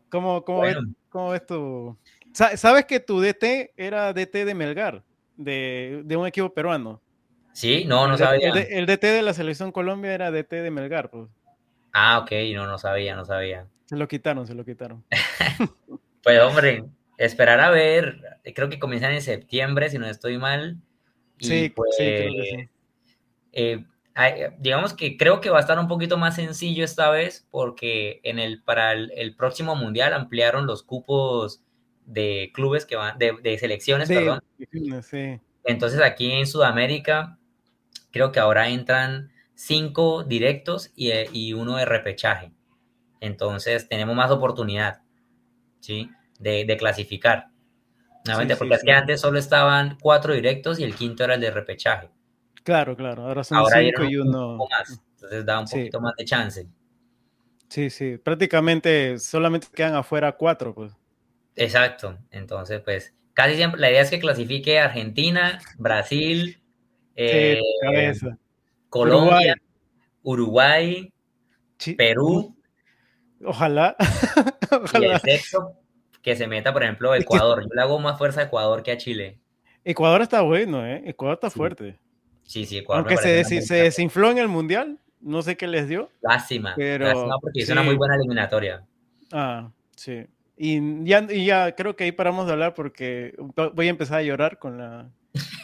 [0.08, 0.92] ¿Cómo, cómo, ves, Bueno.
[1.10, 1.98] cómo ves tú?
[2.32, 5.02] Sa- ¿Sabes que tu DT era DT de Melgar,
[5.36, 7.00] de, de un equipo peruano?
[7.52, 8.50] Sí, no, no el, sabía.
[8.52, 11.28] el DT de la selección Colombia era DT de Melgar, pues.
[11.92, 13.66] Ah, ok, no, no sabía, no sabía.
[13.86, 15.04] Se lo quitaron, se lo quitaron.
[16.22, 16.82] Pues hombre,
[17.18, 18.20] esperar a ver,
[18.52, 20.76] creo que comienzan en septiembre, si no estoy mal.
[21.38, 22.68] Y Sí, pues, sí, creo que sí.
[23.52, 23.84] eh,
[24.58, 28.40] digamos que creo que va a estar un poquito más sencillo esta vez porque en
[28.40, 31.62] el, para el, el próximo mundial ampliaron los cupos
[32.06, 34.40] de clubes que van, de, de selecciones, perdón.
[35.02, 35.40] sí.
[35.64, 37.38] Entonces aquí en Sudamérica
[38.12, 42.52] creo que ahora entran cinco directos y, eh, y uno de repechaje.
[43.20, 45.02] Entonces tenemos más oportunidad,
[45.80, 46.10] ¿sí?
[46.38, 47.48] De, de clasificar.
[48.24, 51.40] Nuevamente, Sí, porque es que antes solo estaban cuatro directos y el quinto era el
[51.40, 52.10] de repechaje.
[52.64, 53.26] Claro, claro.
[53.26, 54.56] Ahora son Ahora cinco y un uno.
[54.58, 55.00] poco más.
[55.14, 56.68] Entonces da un poquito más de chance.
[57.68, 58.18] Sí, sí.
[58.18, 60.92] Prácticamente solamente quedan afuera cuatro, pues.
[61.56, 62.18] Exacto.
[62.30, 66.60] Entonces, pues, casi siempre la idea es que clasifique Argentina, Brasil,
[67.16, 67.60] eh,
[68.14, 68.26] sí.
[68.88, 69.56] Colombia,
[70.22, 71.12] Uruguay,
[71.96, 72.56] Perú.
[73.44, 73.96] Ojalá.
[75.00, 75.74] Y el sexto,
[76.22, 77.62] que se meta, por ejemplo, Ecuador.
[77.62, 79.38] Yo le hago más fuerza a Ecuador que a Chile.
[79.84, 81.02] Ecuador está bueno, ¿eh?
[81.06, 81.56] Ecuador está Sí.
[81.56, 81.98] fuerte.
[82.42, 84.98] Sí, sí, Ecuador Aunque se, se desinfló en el mundial.
[85.20, 86.10] No sé qué les dio.
[86.20, 88.84] Lástima, pero- lástima porque es una muy buena eliminatoria.
[89.32, 90.26] Ah, sí.
[90.56, 93.34] Y ya, y ya creo que ahí paramos de hablar porque
[93.74, 95.10] voy a empezar a llorar con, la,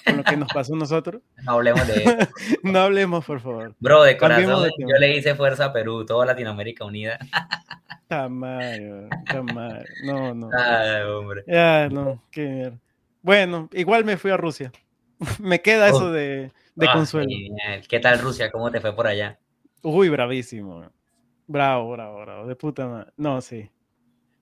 [0.05, 1.23] con lo que nos pasó a nosotros.
[1.45, 2.17] No hablemos de eso.
[2.63, 3.75] No hablemos, por favor.
[3.81, 7.19] Bro, de corazón, de yo le hice fuerza a Perú, toda Latinoamérica unida.
[8.09, 9.85] Tamayo, tamayo.
[10.05, 10.51] No, no.
[10.57, 11.45] Ay, hombre.
[11.47, 12.79] Ya, no, qué mierda.
[13.23, 14.71] Bueno, igual me fui a Rusia.
[15.41, 16.11] me queda eso Oh.
[16.11, 17.29] de, de Ah, consuelo.
[17.31, 17.87] genial.
[17.89, 18.51] ¿Qué tal Rusia?
[18.51, 19.39] ¿Cómo te fue por allá?
[19.83, 20.85] Uy, bravísimo.
[21.47, 22.47] Bravo, bravo, bravo.
[22.47, 23.13] De puta madre.
[23.17, 23.71] No, sí.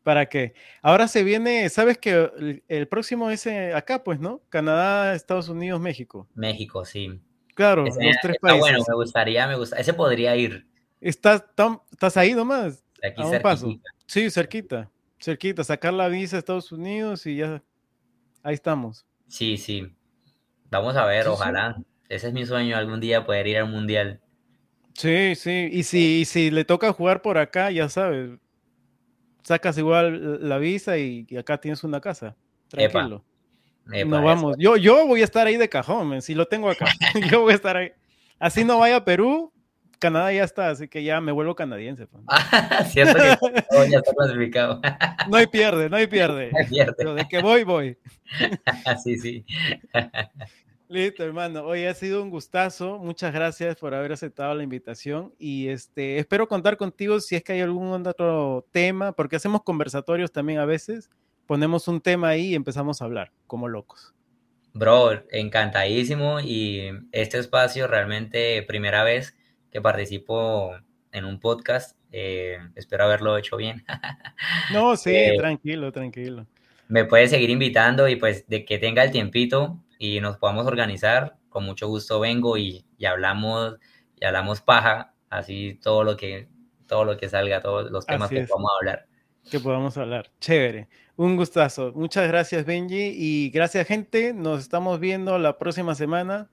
[0.02, 0.54] ¿Para qué?
[0.82, 4.40] Ahora se viene, ¿sabes que el, el próximo es eh, acá, pues, ¿no?
[4.48, 6.26] Canadá, Estados Unidos, México.
[6.34, 7.20] México, sí.
[7.54, 8.60] Claro, Ese- los tres está países.
[8.60, 9.76] bueno, me gustaría, me gusta.
[9.76, 10.66] Ese podría ir
[11.00, 12.82] ¿Estás, tam- ¿Estás ahí nomás?
[13.02, 13.66] aquí A un paso.
[13.66, 13.90] cerquita.
[14.06, 14.90] Sí, cerquita.
[15.18, 15.64] Cerquita.
[15.64, 17.62] Sacar la visa a Estados Unidos y ya.
[18.42, 19.06] Ahí estamos.
[19.28, 19.94] Sí, sí.
[20.70, 21.32] Vamos a ver, Sí, sí.
[21.34, 21.76] ojalá.
[22.08, 24.20] Ese es mi sueño, algún día poder ir al mundial.
[24.94, 25.68] Sí, sí.
[25.72, 28.38] Y si, y si le toca jugar por acá, ya sabes.
[29.42, 32.36] Sacas igual la visa y, y acá tienes una casa.
[32.68, 33.24] Tranquilo.
[33.92, 34.56] Epa, no vamos.
[34.58, 36.86] Yo, yo voy a estar ahí de cajón, si lo tengo acá.
[37.30, 37.92] yo voy a estar ahí.
[38.38, 39.52] Así no vaya a Perú,
[39.98, 42.06] Canadá ya está, así que ya me vuelvo canadiense.
[42.06, 42.24] pues.
[42.90, 44.80] Cierto que ya está clasificado.
[45.28, 46.50] No hay pierde, no hay pierde.
[46.68, 46.94] Pierde.
[46.96, 47.98] Pero de que voy, voy.
[49.04, 49.44] sí, sí.
[50.90, 51.62] Listo, hermano.
[51.64, 52.98] Hoy ha sido un gustazo.
[52.98, 57.52] Muchas gracias por haber aceptado la invitación y este espero contar contigo si es que
[57.52, 61.08] hay algún otro tema, porque hacemos conversatorios también a veces.
[61.46, 64.12] Ponemos un tema ahí y empezamos a hablar como locos.
[64.72, 69.36] Bro, encantadísimo y este espacio realmente primera vez
[69.70, 70.72] que participo
[71.12, 71.96] en un podcast.
[72.10, 73.84] eh, espero haberlo hecho bien.
[74.72, 76.48] No, sí, Eh, tranquilo, tranquilo.
[76.88, 81.36] Me puedes seguir invitando y pues de que tenga el tiempito y nos podamos organizar,
[81.50, 83.76] con mucho gusto vengo y, y hablamos
[84.18, 86.48] y hablamos paja, así todo lo que
[86.86, 89.06] todo lo que salga, todos los temas Así que a hablar.
[89.48, 90.32] que podamos hablar.
[90.40, 90.88] Chévere.
[91.16, 91.92] Un gustazo.
[91.94, 93.12] Muchas gracias, Benji.
[93.14, 94.32] Y gracias, gente.
[94.32, 96.50] Nos estamos viendo la próxima semana.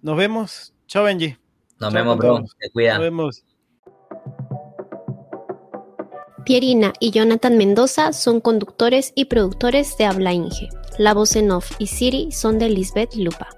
[0.00, 0.74] Nos vemos.
[0.86, 1.36] Chao, Benji.
[1.78, 2.42] Nos vemos, bro.
[2.58, 2.94] Te cuida.
[2.94, 3.44] Nos vemos.
[6.46, 10.70] Pierina y Jonathan Mendoza son conductores y productores de Habla Inge.
[11.00, 13.48] La voz en off y Siri son de Lisbeth Lupa.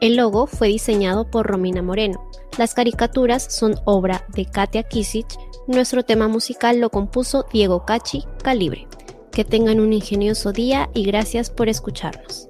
[0.00, 2.30] El logo fue diseñado por Romina Moreno.
[2.58, 5.36] Las caricaturas son obra de Katia Kisich.
[5.66, 8.86] Nuestro tema musical lo compuso Diego Cachi Calibre.
[9.32, 12.48] Que tengan un ingenioso día y gracias por escucharnos.